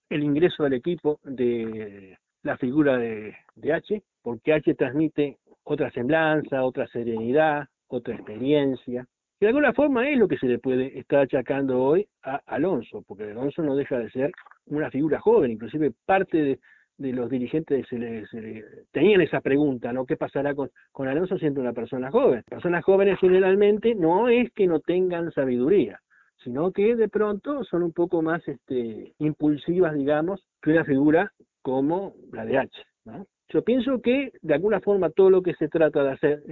el 0.10 0.24
ingreso 0.24 0.64
del 0.64 0.74
equipo 0.74 1.20
de 1.24 2.18
la 2.44 2.58
figura 2.58 2.98
de, 2.98 3.36
H, 3.74 4.02
porque 4.22 4.54
H 4.54 4.74
transmite 4.76 5.38
otra 5.64 5.92
semblanza, 5.92 6.64
otra 6.64 6.88
serenidad, 6.88 7.68
otra 7.88 8.16
experiencia, 8.16 9.06
de 9.40 9.48
alguna 9.48 9.74
forma 9.74 10.10
es 10.10 10.18
lo 10.18 10.30
que 10.30 10.38
se 10.38 10.48
le 10.48 10.60
puede 10.60 10.98
estar 10.98 11.20
achacando 11.20 11.80
hoy 11.84 12.08
a 12.24 12.42
Alonso, 12.46 13.04
porque 13.06 13.24
Alonso 13.26 13.62
no 13.62 13.76
deja 13.76 14.00
de 14.00 14.10
ser 14.10 14.32
una 14.66 14.90
figura 14.90 15.20
joven, 15.20 15.52
inclusive 15.52 15.92
parte 16.06 16.60
de, 16.98 17.14
los 17.14 17.30
dirigentes 17.30 17.86
se 17.88 18.00
le, 18.00 18.26
tenían 18.92 19.22
esa 19.22 19.42
pregunta, 19.42 19.94
¿no? 19.94 20.06
¿Qué 20.06 20.18
pasará 20.18 20.56
con 20.56 21.08
Alonso 21.08 21.38
siendo 21.38 21.62
una 21.62 21.74
persona 21.74 22.10
joven? 22.10 22.44
Personas 22.50 22.84
jóvenes 22.84 23.20
generalmente 23.20 23.94
no 23.94 24.30
es 24.30 24.52
que 24.54 24.66
no 24.66 24.80
tengan 24.80 25.32
sabiduría, 25.32 26.00
sino 26.44 26.72
que 26.72 26.96
de 26.96 27.10
pronto 27.10 27.64
son 27.64 27.84
un 27.84 27.94
poco 27.94 28.22
más 28.22 28.48
este, 28.48 29.14
impulsivas, 29.20 29.96
digamos, 29.96 30.46
que 30.62 30.72
una 30.72 30.86
figura 30.86 31.32
como 31.62 32.14
la 32.32 32.46
de 32.46 32.58
H. 32.58 32.72
Yo 33.50 33.64
pienso 33.64 34.02
que 34.02 34.32
de 34.42 34.54
alguna 34.54 34.82
forma 34.82 35.10
todo 35.10 35.30
lo 35.30 35.42
que 35.42 35.54
se 35.56 35.70
trata 35.70 36.04
de 36.04 36.12
hacer 36.12 36.44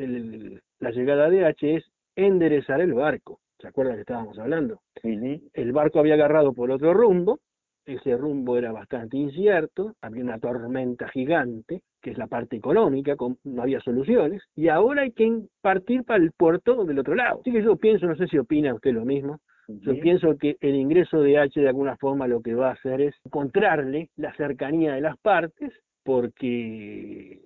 la 0.80 0.92
llegada 0.92 1.30
de 1.30 1.46
H 1.46 1.76
es 1.76 1.84
enderezar 2.16 2.82
el 2.82 2.94
barco. 2.94 3.40
¿Se 3.60 3.68
acuerdan 3.68 3.96
que 3.96 4.02
estábamos 4.02 4.38
hablando? 4.40 4.82
El 5.04 5.72
barco 5.74 6.00
había 6.00 6.14
agarrado 6.14 6.54
por 6.54 6.72
otro 6.72 6.94
rumbo, 6.94 7.40
ese 7.86 8.18
rumbo 8.18 8.58
era 8.58 8.72
bastante 8.72 9.18
incierto, 9.18 9.94
había 10.02 10.24
una 10.24 10.40
tormenta 10.40 11.08
gigante, 11.10 11.82
que 12.02 12.12
es 12.12 12.18
la 12.18 12.28
parte 12.28 12.56
económica, 12.56 13.16
no 13.44 13.62
había 13.62 13.80
soluciones, 13.82 14.44
y 14.56 14.70
ahora 14.70 15.04
hay 15.04 15.12
que 15.12 15.44
partir 15.62 16.04
para 16.04 16.24
el 16.24 16.32
puerto 16.32 16.84
del 16.86 17.00
otro 17.00 17.16
lado. 17.16 17.42
Así 17.42 17.52
que 17.52 17.64
yo 17.64 17.76
pienso, 17.76 18.08
no 18.08 18.16
sé 18.16 18.28
si 18.28 18.38
opina 18.38 18.74
usted 18.74 18.92
lo 18.92 19.06
mismo, 19.06 19.40
yo 19.68 20.00
pienso 20.00 20.38
que 20.38 20.58
el 20.62 20.76
ingreso 20.76 21.22
de 21.22 21.38
H 21.38 21.60
de 21.60 21.68
alguna 21.68 21.98
forma 21.98 22.28
lo 22.28 22.42
que 22.42 22.54
va 22.54 22.70
a 22.70 22.74
hacer 22.74 23.02
es 23.02 23.16
encontrarle 23.26 24.10
la 24.16 24.34
cercanía 24.36 24.94
de 24.94 25.02
las 25.02 25.18
partes, 25.18 25.74
porque 26.04 27.42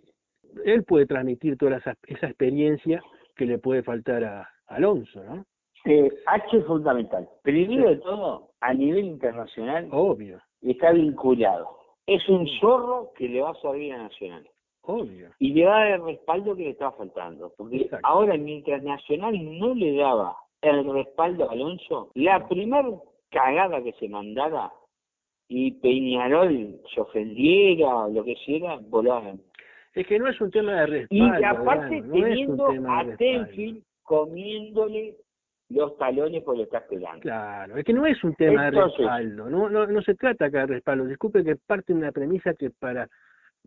él 0.66 0.84
puede 0.84 1.06
transmitir 1.06 1.58
toda 1.58 1.78
esa, 1.78 1.92
experiencia 2.08 3.02
que 3.36 3.46
le 3.46 3.58
puede 3.58 3.84
faltar 3.84 4.24
a, 4.24 4.50
Alonso, 4.68 5.24
¿no? 5.24 5.46
H 5.86 6.58
es 6.58 6.66
fundamental. 6.66 7.28
Primero 7.42 7.90
de 7.90 7.96
todo, 7.98 8.50
a 8.60 8.74
nivel 8.74 9.06
internacional, 9.06 9.88
obvio, 9.92 10.40
está 10.62 10.92
vinculado. 10.92 11.68
Es 12.06 12.28
un 12.28 12.48
zorro 12.60 13.12
que 13.16 13.30
le 13.30 13.42
va 13.42 13.52
a 13.52 13.56
servir 13.56 13.94
a 13.94 14.04
Nacional. 14.04 14.48
Obvio. 14.82 15.30
Y 15.40 15.54
le 15.54 15.66
va 15.66 15.78
a 15.78 15.84
dar 15.86 15.92
el 15.94 16.06
respaldo 16.06 16.56
que 16.56 16.64
le 16.64 16.70
estaba 16.72 16.92
faltando. 16.92 17.54
Porque 17.58 17.90
ahora, 18.04 18.38
mientras 18.38 18.84
Nacional 18.84 19.36
no 19.60 19.74
le 19.74 19.96
daba 19.96 20.36
el 20.62 20.94
respaldo 20.94 21.50
a 21.50 21.54
Alonso, 21.54 22.12
la 22.16 22.48
primera 22.48 22.90
cagada 23.30 23.82
que 23.84 23.94
se 23.94 24.10
mandara 24.10 24.72
y 25.48 25.72
Peñarol 25.72 26.80
se 26.94 27.02
ofendiera 27.02 27.88
o 27.88 28.10
lo 28.10 28.24
que 28.24 28.36
sea, 28.46 28.78
volaban. 28.82 29.42
Es 29.94 30.06
que 30.06 30.20
no 30.20 30.28
es 30.28 30.40
un 30.40 30.52
tema 30.52 30.74
de 30.82 30.86
respaldo. 30.86 31.40
Y 31.40 31.44
aparte 31.44 32.02
teniendo 32.02 32.68
a 32.88 33.06
Tenfield 33.18 33.84
comiéndole 34.04 35.16
los 35.70 35.98
talones 35.98 36.44
por 36.44 36.56
lo 36.56 36.64
que 36.64 36.66
está 36.66 36.78
esperando. 36.80 37.22
Claro, 37.22 37.78
es 37.78 37.86
que 37.86 37.94
no 37.94 38.06
es 38.06 38.24
un 38.24 38.36
tema 38.36 38.66
de 38.66 38.72
respaldo, 38.72 39.50
no, 39.50 39.70
no, 39.70 39.88
no 39.88 40.02
se 40.02 40.16
trata 40.16 40.46
acá 40.46 40.62
de 40.62 40.74
respaldo. 40.74 41.06
Disculpe 41.06 41.44
que 41.44 41.56
parte 41.56 41.94
de 41.94 42.00
una 42.00 42.12
premisa 42.12 42.54
que 42.54 42.70
para 42.72 43.08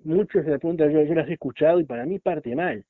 muchos 0.04 0.44
de 0.44 0.52
la 0.52 0.58
pregunta 0.58 0.86
yo, 0.86 1.02
yo 1.02 1.14
las 1.14 1.28
he 1.28 1.34
escuchado 1.34 1.80
y 1.80 1.84
para 1.84 2.04
mí 2.04 2.18
parte 2.18 2.54
mal. 2.54 2.84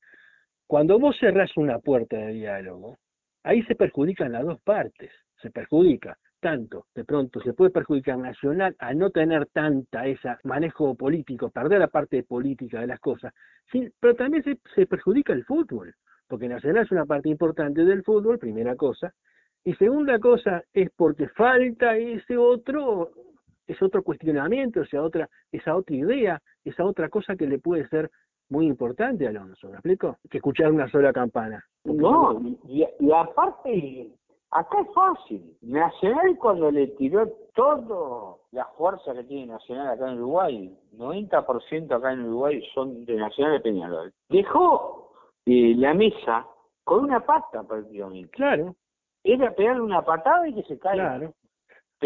Cuando 0.67 0.97
vos 0.97 1.15
cerrás 1.19 1.55
una 1.57 1.79
puerta 1.79 2.17
de 2.17 2.33
diálogo, 2.33 2.97
ahí 3.43 3.63
se 3.63 3.75
perjudican 3.75 4.31
las 4.31 4.45
dos 4.45 4.59
partes, 4.61 5.11
se 5.41 5.51
perjudica 5.51 6.17
tanto, 6.39 6.87
de 6.93 7.05
pronto 7.05 7.39
se 7.41 7.53
puede 7.53 7.71
perjudicar 7.71 8.17
Nacional 8.17 8.75
a 8.79 8.93
no 8.93 9.09
tener 9.11 9.45
tanta 9.47 10.05
esa 10.07 10.39
manejo 10.43 10.93
político, 10.95 11.49
perder 11.49 11.79
la 11.79 11.87
parte 11.87 12.23
política 12.23 12.81
de 12.81 12.87
las 12.87 12.99
cosas, 12.99 13.33
pero 13.99 14.15
también 14.15 14.43
se, 14.43 14.59
se 14.75 14.85
perjudica 14.85 15.31
el 15.31 15.45
fútbol, 15.45 15.95
porque 16.27 16.49
Nacional 16.49 16.83
es 16.83 16.91
una 16.91 17.05
parte 17.05 17.29
importante 17.29 17.85
del 17.85 18.03
fútbol, 18.03 18.39
primera 18.39 18.75
cosa, 18.75 19.13
y 19.63 19.73
segunda 19.75 20.19
cosa 20.19 20.63
es 20.73 20.89
porque 20.95 21.29
falta 21.29 21.95
ese 21.95 22.35
otro, 22.35 23.11
ese 23.65 23.85
otro 23.85 24.03
cuestionamiento, 24.03 24.81
esa 24.81 25.01
otra, 25.01 25.29
esa 25.51 25.75
otra 25.75 25.95
idea, 25.95 26.41
esa 26.65 26.83
otra 26.83 27.07
cosa 27.07 27.37
que 27.37 27.47
le 27.47 27.59
puede 27.59 27.87
ser 27.87 28.11
muy 28.49 28.67
importante 28.67 29.27
Alonso, 29.27 29.67
¿me 29.67 29.73
explico? 29.73 30.17
Que 30.29 30.37
escuchar 30.37 30.71
una 30.71 30.89
sola 30.89 31.11
campana. 31.11 31.63
No, 31.85 32.39
y, 32.67 32.85
aparte, 33.11 34.09
acá 34.51 34.81
es 34.81 34.93
fácil. 34.93 35.57
Nacional 35.61 36.37
cuando 36.37 36.71
le 36.71 36.87
tiró 36.87 37.27
todo 37.55 38.41
la 38.51 38.65
fuerza 38.77 39.13
que 39.13 39.23
tiene 39.23 39.47
Nacional 39.47 39.89
acá 39.89 40.11
en 40.11 40.17
Uruguay, 40.17 40.77
90% 40.95 41.91
acá 41.91 42.13
en 42.13 42.25
Uruguay 42.25 42.63
son 42.73 43.05
de 43.05 43.15
Nacional 43.15 43.53
de 43.53 43.59
Peñarol, 43.61 44.13
dejó 44.29 45.11
eh, 45.45 45.73
la 45.75 45.93
mesa 45.93 46.45
con 46.83 47.05
una 47.05 47.19
pata 47.21 47.63
prácticamente. 47.63 48.29
Claro. 48.29 48.75
Era 49.23 49.53
pegarle 49.55 49.81
una 49.81 50.03
patada 50.03 50.47
y 50.47 50.53
que 50.53 50.63
se 50.63 50.77
caiga. 50.77 51.17
Claro. 51.17 51.33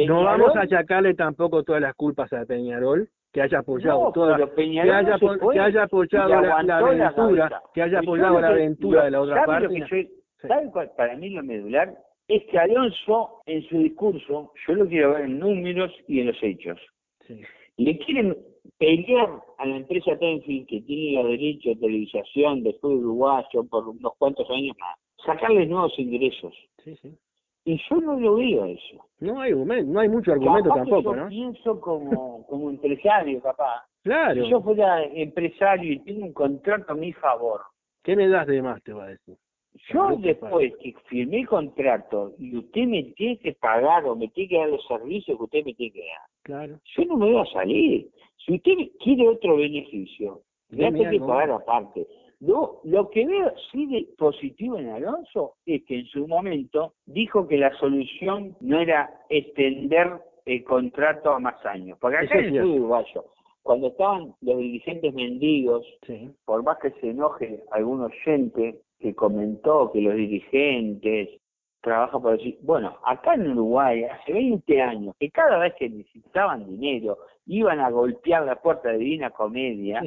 no 0.07 0.23
vamos 0.23 0.55
a 0.55 0.61
achacarle 0.61 1.13
tampoco 1.15 1.63
todas 1.63 1.81
las 1.81 1.95
culpas 1.95 2.31
a 2.33 2.45
Peñarol, 2.45 3.09
que 3.37 3.43
haya 3.43 3.59
apoyado 3.59 4.11
toda, 4.13 4.35
que 4.35 4.79
haya, 4.79 5.19
que 5.19 5.59
haya 5.59 5.83
apoyado 5.83 6.41
la, 6.41 6.57
aventura, 6.79 7.61
que 7.71 7.81
haya 7.83 7.99
apoyado 7.99 8.41
la 8.41 8.47
aventura 8.47 9.05
de 9.05 9.11
la 9.11 9.21
otra 9.21 9.45
parte. 9.45 10.09
¿Sabe 10.41 10.71
cuál 10.71 10.91
para 10.97 11.15
mí 11.15 11.29
lo 11.29 11.43
medular? 11.43 11.95
Es 12.27 12.43
que 12.45 12.57
Alonso, 12.57 13.43
en 13.45 13.61
su 13.69 13.77
discurso, 13.77 14.53
yo 14.67 14.73
lo 14.73 14.87
quiero 14.87 15.13
ver 15.13 15.25
en 15.25 15.37
números 15.37 15.91
y 16.07 16.21
en 16.21 16.27
los 16.27 16.37
hechos. 16.41 16.79
Sí. 17.27 17.43
Le 17.77 17.99
quieren 17.99 18.35
pelear 18.79 19.29
a 19.59 19.65
la 19.67 19.77
empresa 19.77 20.17
Tenfield, 20.17 20.67
que 20.67 20.81
tiene 20.81 21.21
los 21.21 21.31
derechos 21.31 21.75
de 21.75 21.87
televisación 21.87 22.63
de 22.63 22.73
fútbol 22.81 23.05
uruguayo 23.05 23.63
por 23.69 23.87
unos 23.87 24.13
cuantos 24.17 24.49
años 24.49 24.75
más, 24.79 24.97
sacarle 25.23 25.67
nuevos 25.67 25.93
ingresos. 25.99 26.55
Sí, 26.83 26.95
sí. 27.03 27.15
Y 27.67 27.77
yo 27.89 27.97
no 27.97 28.17
lo 28.17 28.37
veo 28.37 28.63
eso. 28.63 29.05
No 29.19 29.41
hay 29.41 29.53
no 29.53 29.99
hay 29.99 30.07
mucho 30.07 30.31
argumento 30.31 30.69
tampoco, 30.69 31.13
yo 31.13 31.27
pienso 31.27 31.81
como, 31.81 32.45
como 32.47 32.69
empresario, 32.69 33.41
papá. 33.41 33.85
Claro. 34.03 34.41
Si 34.41 34.49
yo 34.49 34.61
fuera 34.61 35.03
empresario 35.03 35.91
y 35.91 35.99
tengo 35.99 36.27
un 36.27 36.31
contrato 36.31 36.93
a 36.93 36.95
mi 36.95 37.11
favor. 37.11 37.59
¿Qué 38.03 38.15
me 38.15 38.29
das 38.29 38.47
de 38.47 38.61
más, 38.61 38.81
te 38.83 38.93
va 38.93 39.03
a 39.03 39.07
decir? 39.07 39.35
Yo 39.91 40.15
después 40.19 40.73
que 40.77 40.93
firmé 41.09 41.41
el 41.41 41.47
contrato 41.49 42.31
y 42.39 42.55
usted 42.55 42.85
me 42.85 43.03
tiene 43.17 43.37
que 43.39 43.51
pagar 43.55 44.05
o 44.05 44.15
me 44.15 44.29
tiene 44.29 44.47
que 44.47 44.57
dar 44.59 44.69
los 44.69 44.87
servicios 44.87 45.37
que 45.37 45.43
usted 45.43 45.65
me 45.65 45.73
tiene 45.73 45.91
que 45.91 45.99
dar, 45.99 46.29
claro. 46.43 46.79
yo 46.95 47.03
no 47.03 47.17
me 47.17 47.33
voy 47.33 47.41
a 47.41 47.51
salir. 47.51 48.07
Si 48.45 48.53
usted 48.55 48.71
quiere 49.03 49.27
otro 49.27 49.57
beneficio, 49.57 50.39
me 50.69 50.89
tiene 50.89 51.11
que 51.11 51.19
pagar 51.19 51.51
aparte. 51.51 52.07
No, 52.39 52.81
lo 52.83 53.09
que 53.09 53.25
veo 53.25 53.51
sí 53.71 53.87
de 53.87 54.07
positivo 54.17 54.77
en 54.77 54.89
Alonso 54.89 55.55
es 55.65 55.83
que 55.85 55.99
en 55.99 56.05
su 56.05 56.27
momento 56.27 56.93
dijo 57.05 57.47
que 57.47 57.57
la 57.57 57.75
solución 57.77 58.55
no 58.61 58.79
era 58.79 59.09
extender 59.29 60.21
el 60.45 60.63
contrato 60.63 61.31
a 61.31 61.39
más 61.39 61.65
años. 61.65 61.97
Porque 61.99 62.17
acá 62.17 62.37
en 62.37 62.55
el 62.55 62.63
uruguayo, 62.63 63.25
cuando 63.63 63.87
estaban 63.87 64.35
los 64.41 64.57
dirigentes 64.59 65.13
mendigos, 65.13 65.85
por 66.45 66.63
más 66.63 66.77
que 66.77 66.91
se 67.01 67.09
enoje 67.09 67.63
algún 67.71 68.01
oyente 68.01 68.81
que 68.99 69.15
comentó 69.15 69.91
que 69.91 70.01
los 70.01 70.15
dirigentes 70.15 71.29
trabajan 71.81 72.21
por 72.21 72.37
decir, 72.37 72.57
bueno, 72.61 72.97
acá 73.05 73.35
en 73.35 73.51
Uruguay 73.51 74.03
hace 74.03 74.33
20 74.33 74.81
años 74.81 75.15
que 75.19 75.29
cada 75.29 75.57
vez 75.59 75.73
que 75.75 75.89
necesitaban 75.89 76.67
dinero 76.67 77.17
iban 77.45 77.79
a 77.79 77.89
golpear 77.89 78.45
la 78.45 78.61
puerta 78.61 78.89
de 78.89 78.97
Divina 78.97 79.29
Comedia, 79.29 80.01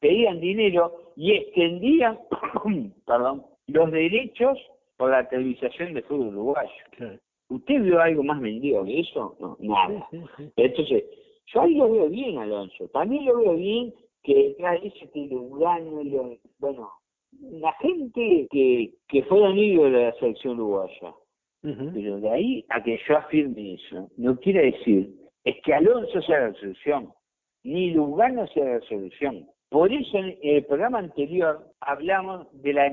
pedían 0.00 0.40
dinero 0.40 1.12
y 1.16 1.32
extendían, 1.32 2.18
perdón, 3.06 3.44
los 3.66 3.90
derechos 3.90 4.58
por 4.96 5.10
la 5.10 5.28
televisación 5.28 5.94
de 5.94 6.02
fútbol 6.02 6.28
uruguayo. 6.28 6.70
¿Usted 7.50 7.82
vio 7.82 8.00
algo 8.00 8.22
más 8.22 8.40
mendigo 8.40 8.84
que 8.84 9.00
eso? 9.00 9.36
No, 9.38 9.56
nada. 9.60 10.06
Entonces, 10.56 11.04
yo 11.46 11.62
ahí 11.62 11.74
lo 11.74 11.90
veo 11.90 12.08
bien, 12.08 12.38
Alonso. 12.38 12.88
También 12.88 13.24
lo 13.24 13.38
veo 13.38 13.54
bien 13.54 13.94
que 14.22 14.34
detrás 14.34 14.80
que 14.80 15.26
Lugano, 15.30 16.02
lo, 16.02 16.36
bueno, 16.58 16.90
la 17.40 17.72
gente 17.74 18.46
que, 18.50 18.90
que 19.08 19.22
fue 19.24 19.46
amigo 19.46 19.84
de 19.84 20.04
la 20.04 20.12
selección 20.14 20.58
uruguaya. 20.60 21.14
Pero 21.60 22.20
de 22.20 22.30
ahí 22.30 22.64
a 22.68 22.82
que 22.82 22.98
yo 23.06 23.18
afirme 23.18 23.74
eso, 23.74 24.08
no 24.16 24.38
quiere 24.38 24.70
decir 24.70 25.10
es 25.44 25.56
que 25.64 25.74
Alonso 25.74 26.20
sea 26.22 26.40
la 26.40 26.54
solución, 26.54 27.12
ni 27.64 27.90
Lugano 27.92 28.46
sea 28.48 28.64
la 28.64 28.80
solución. 28.82 29.48
Por 29.70 29.92
eso 29.92 30.18
en 30.18 30.36
el 30.42 30.64
programa 30.64 30.98
anterior 30.98 31.66
hablamos 31.80 32.46
de 32.62 32.72
la 32.72 32.92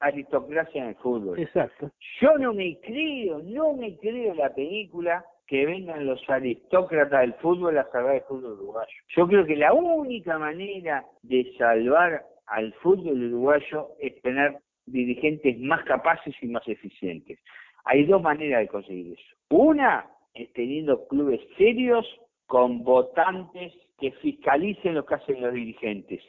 aristocracia 0.00 0.82
en 0.82 0.88
el 0.90 0.94
fútbol. 0.96 1.38
Exacto. 1.38 1.90
Yo 2.20 2.38
no 2.38 2.52
me 2.52 2.78
creo, 2.80 3.40
no 3.42 3.72
me 3.74 3.96
creo 3.98 4.34
la 4.34 4.54
película 4.54 5.24
que 5.46 5.66
vengan 5.66 6.06
los 6.06 6.20
aristócratas 6.28 7.20
del 7.20 7.34
fútbol 7.34 7.78
a 7.78 7.90
salvar 7.90 8.16
el 8.16 8.22
fútbol 8.22 8.52
uruguayo. 8.52 8.92
Yo 9.16 9.26
creo 9.26 9.44
que 9.44 9.56
la 9.56 9.72
única 9.72 10.38
manera 10.38 11.04
de 11.22 11.52
salvar 11.56 12.24
al 12.46 12.72
fútbol 12.74 13.22
uruguayo 13.24 13.88
es 14.00 14.20
tener 14.22 14.58
dirigentes 14.86 15.58
más 15.58 15.84
capaces 15.84 16.34
y 16.40 16.46
más 16.46 16.66
eficientes. 16.68 17.38
Hay 17.84 18.04
dos 18.04 18.22
maneras 18.22 18.60
de 18.60 18.68
conseguir 18.68 19.12
eso. 19.12 19.36
Una 19.50 20.06
es 20.34 20.52
teniendo 20.52 21.06
clubes 21.08 21.40
serios 21.56 22.06
con 22.46 22.84
votantes 22.84 23.72
que 23.98 24.12
fiscalicen 24.12 24.94
lo 24.94 25.04
que 25.04 25.14
hacen 25.14 25.40
los 25.40 25.52
dirigentes. 25.52 26.22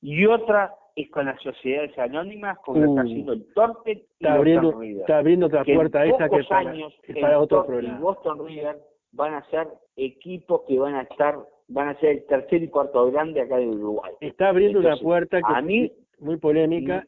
Y 0.00 0.26
otra 0.26 0.74
es 0.96 1.10
con 1.10 1.26
las 1.26 1.40
sociedades 1.40 1.96
anónimas, 1.98 2.58
como 2.60 2.80
lo 2.80 2.90
está 2.90 3.02
uh. 3.02 3.04
haciendo 3.04 3.32
el 3.32 3.52
Torte 3.54 3.92
y 3.92 3.98
está 4.14 4.34
abriendo, 4.34 4.72
River. 4.72 5.00
Está 5.00 5.18
abriendo 5.18 5.46
otra 5.46 5.64
puerta 5.64 6.04
esa 6.04 6.28
que 6.28 6.44
para, 6.44 6.70
años, 6.70 6.94
para 7.20 7.38
otro 7.38 7.66
programa. 7.66 7.98
Y 7.98 8.02
Boston 8.02 8.46
River 8.46 8.78
van 9.12 9.34
a 9.34 9.50
ser 9.50 9.68
equipos 9.96 10.62
que 10.66 10.78
van 10.78 10.94
a 10.94 11.02
estar, 11.02 11.38
van 11.68 11.88
a 11.88 11.94
ser 12.00 12.10
el 12.10 12.26
tercer 12.26 12.62
y 12.62 12.68
cuarto 12.68 13.10
grande 13.10 13.40
acá 13.40 13.56
de 13.56 13.68
Uruguay. 13.68 14.12
Está 14.20 14.48
abriendo 14.48 14.80
una 14.80 14.96
puerta 14.96 15.38
que 15.38 15.54
a 15.54 15.62
mí, 15.62 15.92
muy 16.18 16.36
polémica 16.36 17.04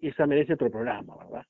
y 0.00 0.08
esa 0.08 0.26
merece 0.26 0.54
otro 0.54 0.70
programa, 0.70 1.16
¿verdad? 1.16 1.44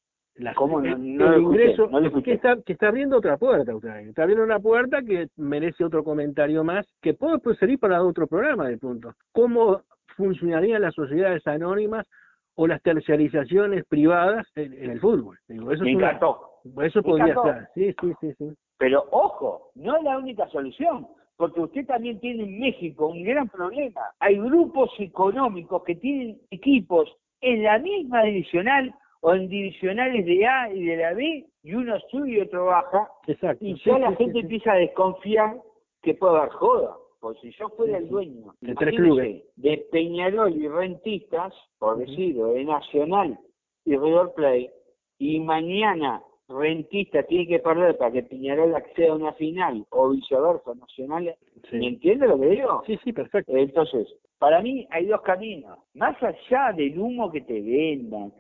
¿Cómo 0.55 0.81
no, 0.83 1.33
el, 1.35 1.43
ingreso 1.43 1.89
que, 2.23 2.35
está, 2.35 2.61
que 2.61 2.75
está 2.75 2.89
abriendo 2.89 3.17
otra 3.17 3.39
puerta 3.39 3.75
Ucrania, 3.75 4.11
está 4.11 4.23
abriendo 4.23 4.45
una 4.45 4.61
puerta 4.61 5.01
que 5.01 5.29
merece 5.37 5.83
otro 5.83 6.05
comentario 6.05 6.63
más, 6.63 6.87
que 7.01 7.15
puede 7.15 7.41
servir 7.59 7.79
para 7.79 8.03
otro 8.03 8.27
programa 8.27 8.69
de 8.69 8.77
punto. 8.77 9.15
¿Cómo 9.33 9.81
funcionarían 10.15 10.83
las 10.83 10.95
sociedades 10.95 11.47
anónimas 11.47 12.07
o 12.55 12.67
las 12.67 12.83
terciarizaciones 12.83 13.87
privadas 13.87 14.47
en, 14.57 14.91
el 14.91 15.01
fútbol? 15.01 15.39
Digo, 15.49 15.73
eso 15.73 15.85
Me 15.85 15.93
encantó. 15.93 16.61
eso 16.83 17.03
podría 17.03 17.35
ser, 17.43 17.69
sí, 17.75 17.95
sí, 17.99 18.13
sí, 18.21 18.35
sí. 18.37 18.53
Pero 18.79 19.07
ojo, 19.11 19.71
no 19.75 19.97
es 19.97 20.05
la 20.05 20.19
única 20.19 20.47
solución 20.49 21.07
porque 21.37 21.61
usted 21.61 21.87
también 21.87 22.19
tiene 22.21 22.45
en 22.45 22.59
México 22.59 23.09
un 23.09 23.23
gran 23.23 23.49
problema. 23.49 24.01
Hay 24.21 24.39
grupos 24.39 24.91
económicos 24.99 25.83
que 25.85 25.97
tienen 25.97 26.39
equipos 26.51 27.15
en 27.41 27.63
la 27.63 27.79
misma 27.79 28.23
divisional 28.23 28.95
o 29.21 29.35
en 29.35 29.49
divisionales 29.49 30.25
de 30.25 30.47
A 30.47 30.73
y 30.73 30.85
de 30.85 30.97
la 30.97 31.13
B, 31.13 31.47
y 31.63 31.75
uno 31.75 31.99
sube 32.11 32.31
y 32.31 32.41
otro 32.41 32.67
baja, 32.67 33.11
Exacto. 33.27 33.65
y 33.65 33.75
ya 33.85 33.99
la 33.99 34.15
gente 34.15 34.41
empieza 34.41 34.73
a 34.73 34.77
desconfiar 34.77 35.57
que 36.03 36.15
puede 36.15 36.39
haber 36.39 36.51
joda. 36.51 36.97
Porque 37.21 37.41
si 37.41 37.53
yo 37.59 37.69
fuera 37.71 37.99
el 37.99 38.09
dueño 38.09 38.55
de, 38.61 38.75
tres 38.75 38.95
clubes. 38.95 39.43
de 39.57 39.79
Peñarol 39.91 40.55
y 40.55 40.69
Rentistas, 40.69 41.53
por 41.79 41.99
decirlo, 41.99 42.53
de 42.53 42.65
Nacional 42.65 43.39
y 43.85 43.97
River 43.97 44.29
Play, 44.37 44.71
y 45.19 45.41
mañana 45.41 46.23
Rentista 46.49 47.25
tiene 47.25 47.49
que 47.49 47.59
perder 47.59 47.97
para 47.97 48.13
que 48.13 48.23
Peñarol 48.23 48.75
acceda 48.75 49.13
a 49.13 49.17
una 49.17 49.33
final 49.33 49.85
o 49.91 50.11
viceversa, 50.11 50.75
Nacional. 50.75 51.35
¿Me 51.73 51.89
entiende 51.89 52.29
lo 52.29 52.39
que 52.39 52.47
digo? 52.47 52.83
Sí, 52.87 52.99
sí, 53.03 53.13
perfecto. 53.13 53.57
Entonces, 53.57 54.07
para 54.39 54.63
mí 54.63 54.87
hay 54.91 55.07
dos 55.07 55.23
caminos. 55.23 55.79
Más 55.95 56.17
allá 56.23 56.73
del 56.77 56.99
humo 56.99 57.33
que 57.33 57.41
te 57.41 57.61
vendan, 57.61 58.33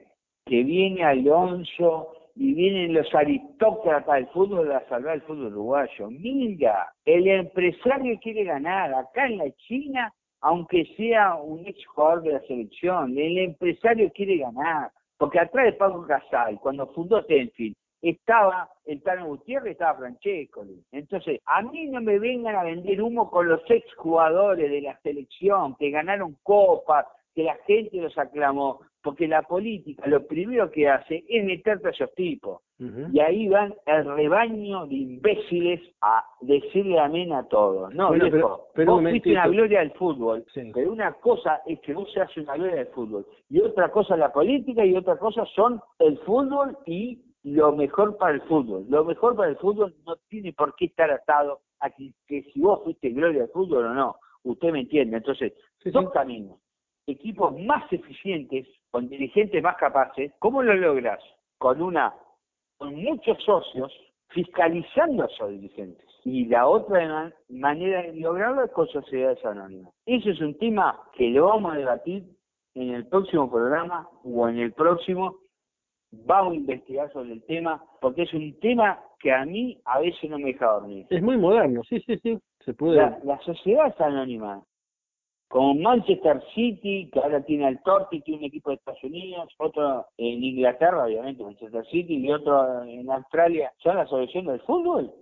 que 0.44 0.62
viene 0.62 1.02
Alonso 1.02 2.12
y 2.36 2.54
vienen 2.54 2.94
los 2.94 3.12
aristócratas 3.12 4.14
del 4.14 4.26
fútbol 4.28 4.70
a 4.70 4.86
salvar 4.88 5.16
el 5.16 5.22
fútbol 5.22 5.46
uruguayo. 5.46 6.08
Mira, 6.10 6.92
el 7.04 7.26
empresario 7.26 8.18
quiere 8.20 8.44
ganar. 8.44 8.94
Acá 8.94 9.26
en 9.26 9.38
la 9.38 9.50
China, 9.66 10.12
aunque 10.42 10.84
sea 10.96 11.34
un 11.36 11.66
ex 11.66 11.84
jugador 11.86 12.22
de 12.22 12.32
la 12.34 12.40
selección, 12.42 13.18
el 13.18 13.38
empresario 13.38 14.12
quiere 14.12 14.36
ganar. 14.38 14.90
Porque 15.18 15.40
atrás 15.40 15.64
de 15.64 15.72
Paco 15.72 16.06
Casal, 16.06 16.60
cuando 16.60 16.86
fundó 16.88 17.24
Tenfield, 17.24 17.74
estaba 18.10 18.68
el 18.84 19.02
Tano 19.02 19.26
Gutiérrez, 19.26 19.72
estaba 19.72 19.98
Francesco. 19.98 20.64
Entonces, 20.92 21.40
a 21.46 21.62
mí 21.62 21.86
no 21.86 22.00
me 22.00 22.18
vengan 22.18 22.56
a 22.56 22.64
vender 22.64 23.02
humo 23.02 23.30
con 23.30 23.48
los 23.48 23.62
ex 23.68 23.92
jugadores 23.96 24.70
de 24.70 24.80
la 24.80 24.98
selección 25.00 25.76
que 25.76 25.90
ganaron 25.90 26.36
copas, 26.42 27.06
que 27.34 27.44
la 27.44 27.56
gente 27.66 27.98
los 27.98 28.16
aclamó, 28.16 28.80
porque 29.02 29.28
la 29.28 29.42
política 29.42 30.02
lo 30.06 30.26
primero 30.26 30.70
que 30.70 30.88
hace 30.88 31.24
es 31.28 31.44
meterte 31.44 31.88
a 31.88 31.90
esos 31.90 32.12
tipos. 32.14 32.62
Y 32.78 33.20
ahí 33.20 33.48
van 33.48 33.74
el 33.86 34.04
rebaño 34.04 34.86
de 34.86 34.96
imbéciles 34.96 35.80
a 36.02 36.24
decirle 36.40 36.98
amén 36.98 37.32
a 37.32 37.44
todos. 37.44 37.94
No, 37.94 38.10
viejo, 38.12 38.68
pero, 38.74 38.92
vos 38.92 39.02
fuiste 39.02 39.32
una 39.32 39.48
gloria 39.48 39.78
del 39.78 39.92
fútbol, 39.92 40.44
pero 40.74 40.92
una 40.92 41.12
cosa 41.12 41.62
es 41.66 41.80
que 41.80 41.94
vos 41.94 42.12
seas 42.12 42.36
una 42.36 42.54
gloria 42.54 42.76
del 42.76 42.88
fútbol, 42.88 43.26
y 43.48 43.60
otra 43.60 43.90
cosa 43.90 44.16
la 44.16 44.32
política, 44.32 44.84
y 44.84 44.94
otra 44.94 45.16
cosa 45.16 45.46
son 45.54 45.80
el 46.00 46.18
fútbol 46.18 46.76
y 46.84 47.18
lo 47.46 47.70
mejor 47.76 48.16
para 48.16 48.34
el 48.34 48.42
fútbol. 48.42 48.86
Lo 48.88 49.04
mejor 49.04 49.36
para 49.36 49.50
el 49.50 49.56
fútbol 49.56 49.94
no 50.04 50.16
tiene 50.28 50.52
por 50.52 50.74
qué 50.74 50.86
estar 50.86 51.08
atado 51.12 51.60
a 51.78 51.90
que, 51.90 52.12
si 52.28 52.60
vos 52.60 52.82
fuiste 52.82 53.10
gloria 53.10 53.42
del 53.42 53.50
fútbol 53.50 53.86
o 53.86 53.94
no. 53.94 54.16
Usted 54.42 54.72
me 54.72 54.80
entiende. 54.80 55.18
Entonces, 55.18 55.52
dos 55.84 56.10
caminos. 56.10 56.58
Equipos 57.06 57.56
más 57.60 57.84
eficientes, 57.92 58.66
con 58.90 59.08
dirigentes 59.08 59.62
más 59.62 59.76
capaces. 59.76 60.32
¿Cómo 60.40 60.60
lo 60.60 60.74
logras? 60.74 61.22
Con 61.58 61.80
una, 61.80 62.12
con 62.78 62.96
muchos 62.96 63.40
socios 63.44 63.92
fiscalizando 64.30 65.22
a 65.22 65.26
esos 65.26 65.50
dirigentes. 65.50 66.04
Y 66.24 66.46
la 66.46 66.66
otra 66.66 67.32
manera 67.48 68.02
de 68.02 68.16
lograrlo 68.16 68.64
es 68.64 68.72
con 68.72 68.88
sociedades 68.88 69.44
anónimas. 69.44 69.94
Eso 70.04 70.30
es 70.30 70.40
un 70.40 70.58
tema 70.58 71.00
que 71.12 71.30
lo 71.30 71.46
vamos 71.46 71.74
a 71.74 71.76
debatir 71.76 72.24
en 72.74 72.90
el 72.90 73.06
próximo 73.06 73.48
programa 73.48 74.08
o 74.24 74.48
en 74.48 74.58
el 74.58 74.72
próximo 74.72 75.45
vamos 76.10 76.52
a 76.52 76.56
investigar 76.56 77.12
sobre 77.12 77.32
el 77.32 77.42
tema, 77.44 77.82
porque 78.00 78.22
es 78.22 78.34
un 78.34 78.58
tema 78.60 79.00
que 79.18 79.32
a 79.32 79.44
mí 79.44 79.80
a 79.84 80.00
veces 80.00 80.30
no 80.30 80.38
me 80.38 80.52
deja 80.52 80.66
dormir. 80.66 81.06
Es 81.10 81.22
muy 81.22 81.36
moderno, 81.36 81.82
sí, 81.88 82.00
sí, 82.06 82.16
sí, 82.18 82.38
se 82.64 82.74
puede. 82.74 82.96
La, 83.24 83.38
sociedad 83.44 83.88
es 83.88 84.00
anónima, 84.00 84.62
como 85.48 85.74
Manchester 85.74 86.42
City, 86.54 87.08
que 87.12 87.20
ahora 87.20 87.44
tiene 87.44 87.66
al 87.66 87.82
Torti, 87.82 88.20
tiene 88.20 88.40
un 88.40 88.46
equipo 88.46 88.70
de 88.70 88.76
Estados 88.76 89.02
Unidos, 89.04 89.52
otro 89.58 90.06
en 90.16 90.42
Inglaterra, 90.42 91.04
obviamente, 91.04 91.44
Manchester 91.44 91.86
City, 91.86 92.16
y 92.16 92.32
otro 92.32 92.82
en 92.84 93.10
Australia, 93.10 93.72
¿son 93.78 93.96
la 93.96 94.06
solución 94.06 94.46
del 94.46 94.60
fútbol? 94.60 95.12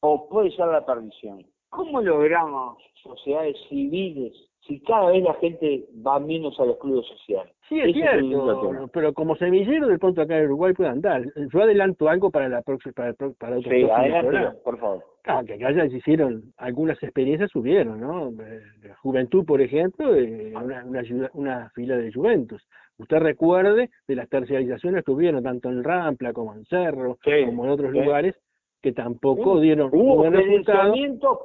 ¿O 0.00 0.28
puede 0.28 0.50
ser 0.52 0.66
la 0.66 0.84
perdición? 0.84 1.44
¿Cómo 1.70 2.00
logramos 2.00 2.78
sociedades 3.02 3.56
civiles 3.68 4.32
si 4.68 4.80
cada 4.80 5.10
vez 5.10 5.24
la 5.24 5.34
gente 5.34 5.86
va 6.06 6.20
menos 6.20 6.60
a 6.60 6.66
los 6.66 6.78
clubes 6.78 7.06
sociales? 7.06 7.52
Sí, 7.68 7.80
es 7.80 7.94
cierto, 7.94 8.88
pero 8.92 9.12
como 9.14 9.34
semillero 9.36 9.88
de 9.88 9.98
pronto 9.98 10.22
acá 10.22 10.38
en 10.38 10.44
Uruguay 10.44 10.74
puede 10.74 10.90
andar. 10.90 11.24
Yo 11.52 11.62
adelanto 11.62 12.08
algo 12.08 12.30
para 12.30 12.48
la 12.48 12.62
próxima, 12.62 12.92
para, 12.92 13.12
para 13.14 13.58
otro 13.58 13.70
Sí, 13.70 13.88
adelante, 13.90 14.58
por 14.62 14.78
favor. 14.78 15.04
Claro, 15.22 15.46
que 15.46 15.54
acá 15.54 15.72
ya 15.72 15.88
se 15.88 15.96
hicieron 15.96 16.52
algunas 16.56 17.02
experiencias, 17.02 17.50
subieron, 17.50 18.00
¿no? 18.00 18.28
Eh, 18.42 18.60
Juventud, 19.02 19.44
por 19.44 19.60
ejemplo, 19.60 20.10
una, 20.10 20.84
una, 20.84 21.02
una, 21.32 21.70
fila 21.70 21.96
de 21.96 22.12
Juventus. 22.12 22.62
Usted 22.98 23.18
recuerde 23.18 23.90
de 24.06 24.14
las 24.14 24.28
terciarizaciones 24.28 25.04
que 25.04 25.12
hubieron 25.12 25.42
tanto 25.42 25.68
en 25.68 25.82
Rampla 25.82 26.32
como 26.32 26.54
en 26.54 26.64
Cerro, 26.66 27.18
como 27.46 27.64
en 27.64 27.70
otros 27.70 27.92
lugares, 27.92 28.34
que 28.82 28.92
tampoco 28.92 29.60
dieron 29.60 29.90
hubo 29.92 30.16
buen 30.16 30.32
resultado. 30.32 30.94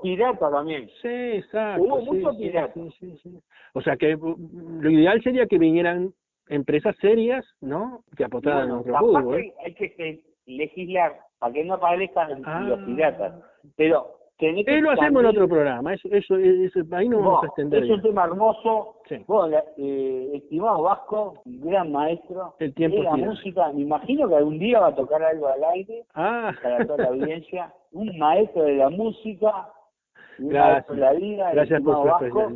pirata 0.01 0.51
también. 0.51 0.87
Sí, 1.01 1.07
exacto. 1.07 1.83
Hubo 1.83 2.01
mucho 2.01 2.37
pirata. 2.37 2.79
o 3.73 3.81
sea 3.81 3.97
que 3.97 4.15
mm, 4.15 4.81
lo 4.81 4.89
ideal 4.89 5.21
sería 5.23 5.47
que 5.47 5.57
vinieran 5.57 6.13
empresas 6.47 6.95
serias, 7.01 7.45
¿no? 7.61 8.03
Que 8.15 8.25
apostaran 8.25 8.63
en 8.63 8.69
nuestro 8.69 8.97
fútbol. 8.99 9.53
Hay 9.63 9.73
que 9.73 10.21
legislar 10.45 11.19
para 11.39 11.53
que 11.53 11.63
no 11.63 11.75
aparezcan 11.75 12.29
los 12.29 12.41
ah. 12.45 12.83
piratas. 12.85 13.33
Pero 13.75 14.22
eh, 14.39 14.81
lo 14.81 14.91
hacemos 14.91 15.23
en 15.23 15.29
otro 15.29 15.47
programa, 15.47 15.93
eso, 15.93 16.09
eso, 16.11 16.37
eso 16.37 16.79
ahí 16.91 17.07
no 17.07 17.19
vamos 17.19 17.43
a 17.43 17.47
extender. 17.47 17.83
Es 17.83 17.89
un 17.89 18.01
tema 18.01 18.25
hermoso. 18.25 18.97
eh, 19.77 20.31
estimado 20.33 20.83
Vasco, 20.83 21.41
gran 21.45 21.91
maestro 21.91 22.55
el 22.59 22.73
tiempo 22.73 22.97
de 22.97 23.03
la 23.03 23.15
música, 23.15 23.71
me 23.71 23.81
imagino 23.81 24.27
que 24.27 24.35
algún 24.35 24.59
día 24.59 24.79
va 24.79 24.87
a 24.87 24.95
tocar 24.95 25.23
algo 25.23 25.47
al 25.47 25.63
aire 25.63 26.03
ah. 26.15 26.51
para 26.61 26.85
toda 26.85 27.03
la 27.03 27.09
audiencia. 27.09 27.73
un 27.91 28.17
maestro 28.17 28.63
de 28.63 28.75
la 28.75 28.89
música, 28.89 29.69
Gracias. 30.39 30.95
de 30.95 31.01
la 31.01 31.13
vida, 31.13 31.51
Gracias 31.53 31.81
por 31.81 31.95
su 31.95 32.03
Vasco. 32.03 32.51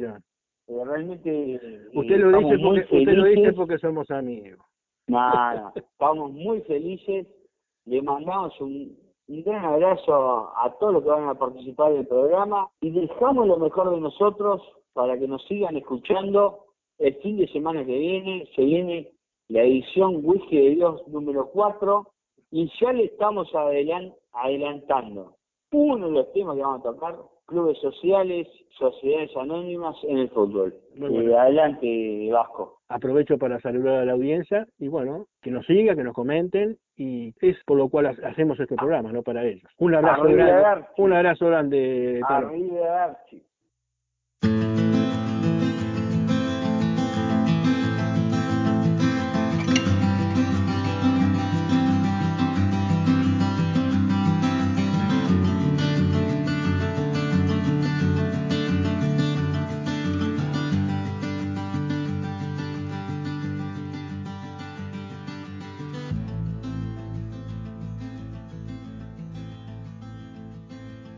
Eh, 0.70 0.84
realmente 0.84 1.88
usted 1.94 2.18
lo 2.18 2.40
dice 2.40 2.58
porque 2.60 2.82
usted 2.82 3.13
lo 3.13 3.24
dice 3.24 3.54
porque 3.54 3.78
somos 3.78 4.12
amigos. 4.12 4.60
Nada, 5.08 5.72
estamos 5.76 6.32
muy 6.34 6.62
felices. 6.62 7.28
Le 7.86 8.02
mandamos 8.02 8.60
un 8.60 8.98
un 9.28 9.44
gran 9.44 9.66
abrazo 9.66 10.52
a, 10.56 10.74
todos 10.80 10.94
los 10.94 11.04
que 11.04 11.10
van 11.10 11.28
a 11.28 11.36
participar 11.36 11.94
del 11.94 12.08
programa 12.08 12.70
y 12.82 12.92
dejamos 12.92 13.48
lo 13.48 13.58
mejor 13.58 13.92
de 13.92 14.00
nosotros 14.00 14.62
para 14.94 15.18
que 15.20 15.28
nos 15.28 15.44
sigan 15.46 15.76
escuchando 15.76 16.66
el 16.98 17.16
fin 17.16 17.38
de 17.38 17.48
semana 17.50 17.86
que 17.86 17.98
viene. 17.98 18.50
Se 18.56 18.63
viene 18.63 19.12
la 19.50 19.63
edición 19.63 20.22
Whisky 20.24 20.58
de 20.58 20.70
Dios 20.76 21.08
número 21.08 21.50
4 21.52 22.08
y 22.52 22.72
ya 22.80 22.94
le 22.94 23.06
estamos 23.06 23.50
adelantando 23.54 25.36
uno 25.72 26.08
de 26.08 26.13
los 26.13 26.34
temas 26.34 26.56
que 26.56 26.62
vamos 26.62 26.80
a 26.80 26.92
tocar, 26.92 27.18
clubes 27.48 27.80
sociales, 27.80 28.48
sociedades 28.78 29.36
anónimas 29.36 29.96
en 30.04 30.19
el 30.19 30.30
fútbol. 30.30 30.76
Eh, 30.96 31.36
adelante, 31.36 32.30
Vasco. 32.32 32.80
Aprovecho 32.90 33.38
para 33.38 33.60
saludar 33.60 34.02
a 34.02 34.06
la 34.06 34.13
audiencia 34.13 34.67
y 34.78 34.88
bueno, 34.88 35.26
que 35.42 35.52
nos 35.52 35.65
siga, 35.65 35.96
que 35.96 36.04
nos 36.04 36.13
comenten 36.13 36.78
y 36.96 37.34
es 37.42 37.58
por 37.65 37.78
lo 37.78 37.90
cual 37.90 38.08
hacemos 38.08 38.60
este 38.60 38.76
programa, 38.76 39.12
no 39.12 39.24
para 39.24 39.44
ellos. 39.44 39.69
Un 39.78 39.96
abrazo 39.96 40.24
grande. 40.24 40.86
Un 40.98 41.13
abrazo 41.13 41.48
grande. 41.48 42.21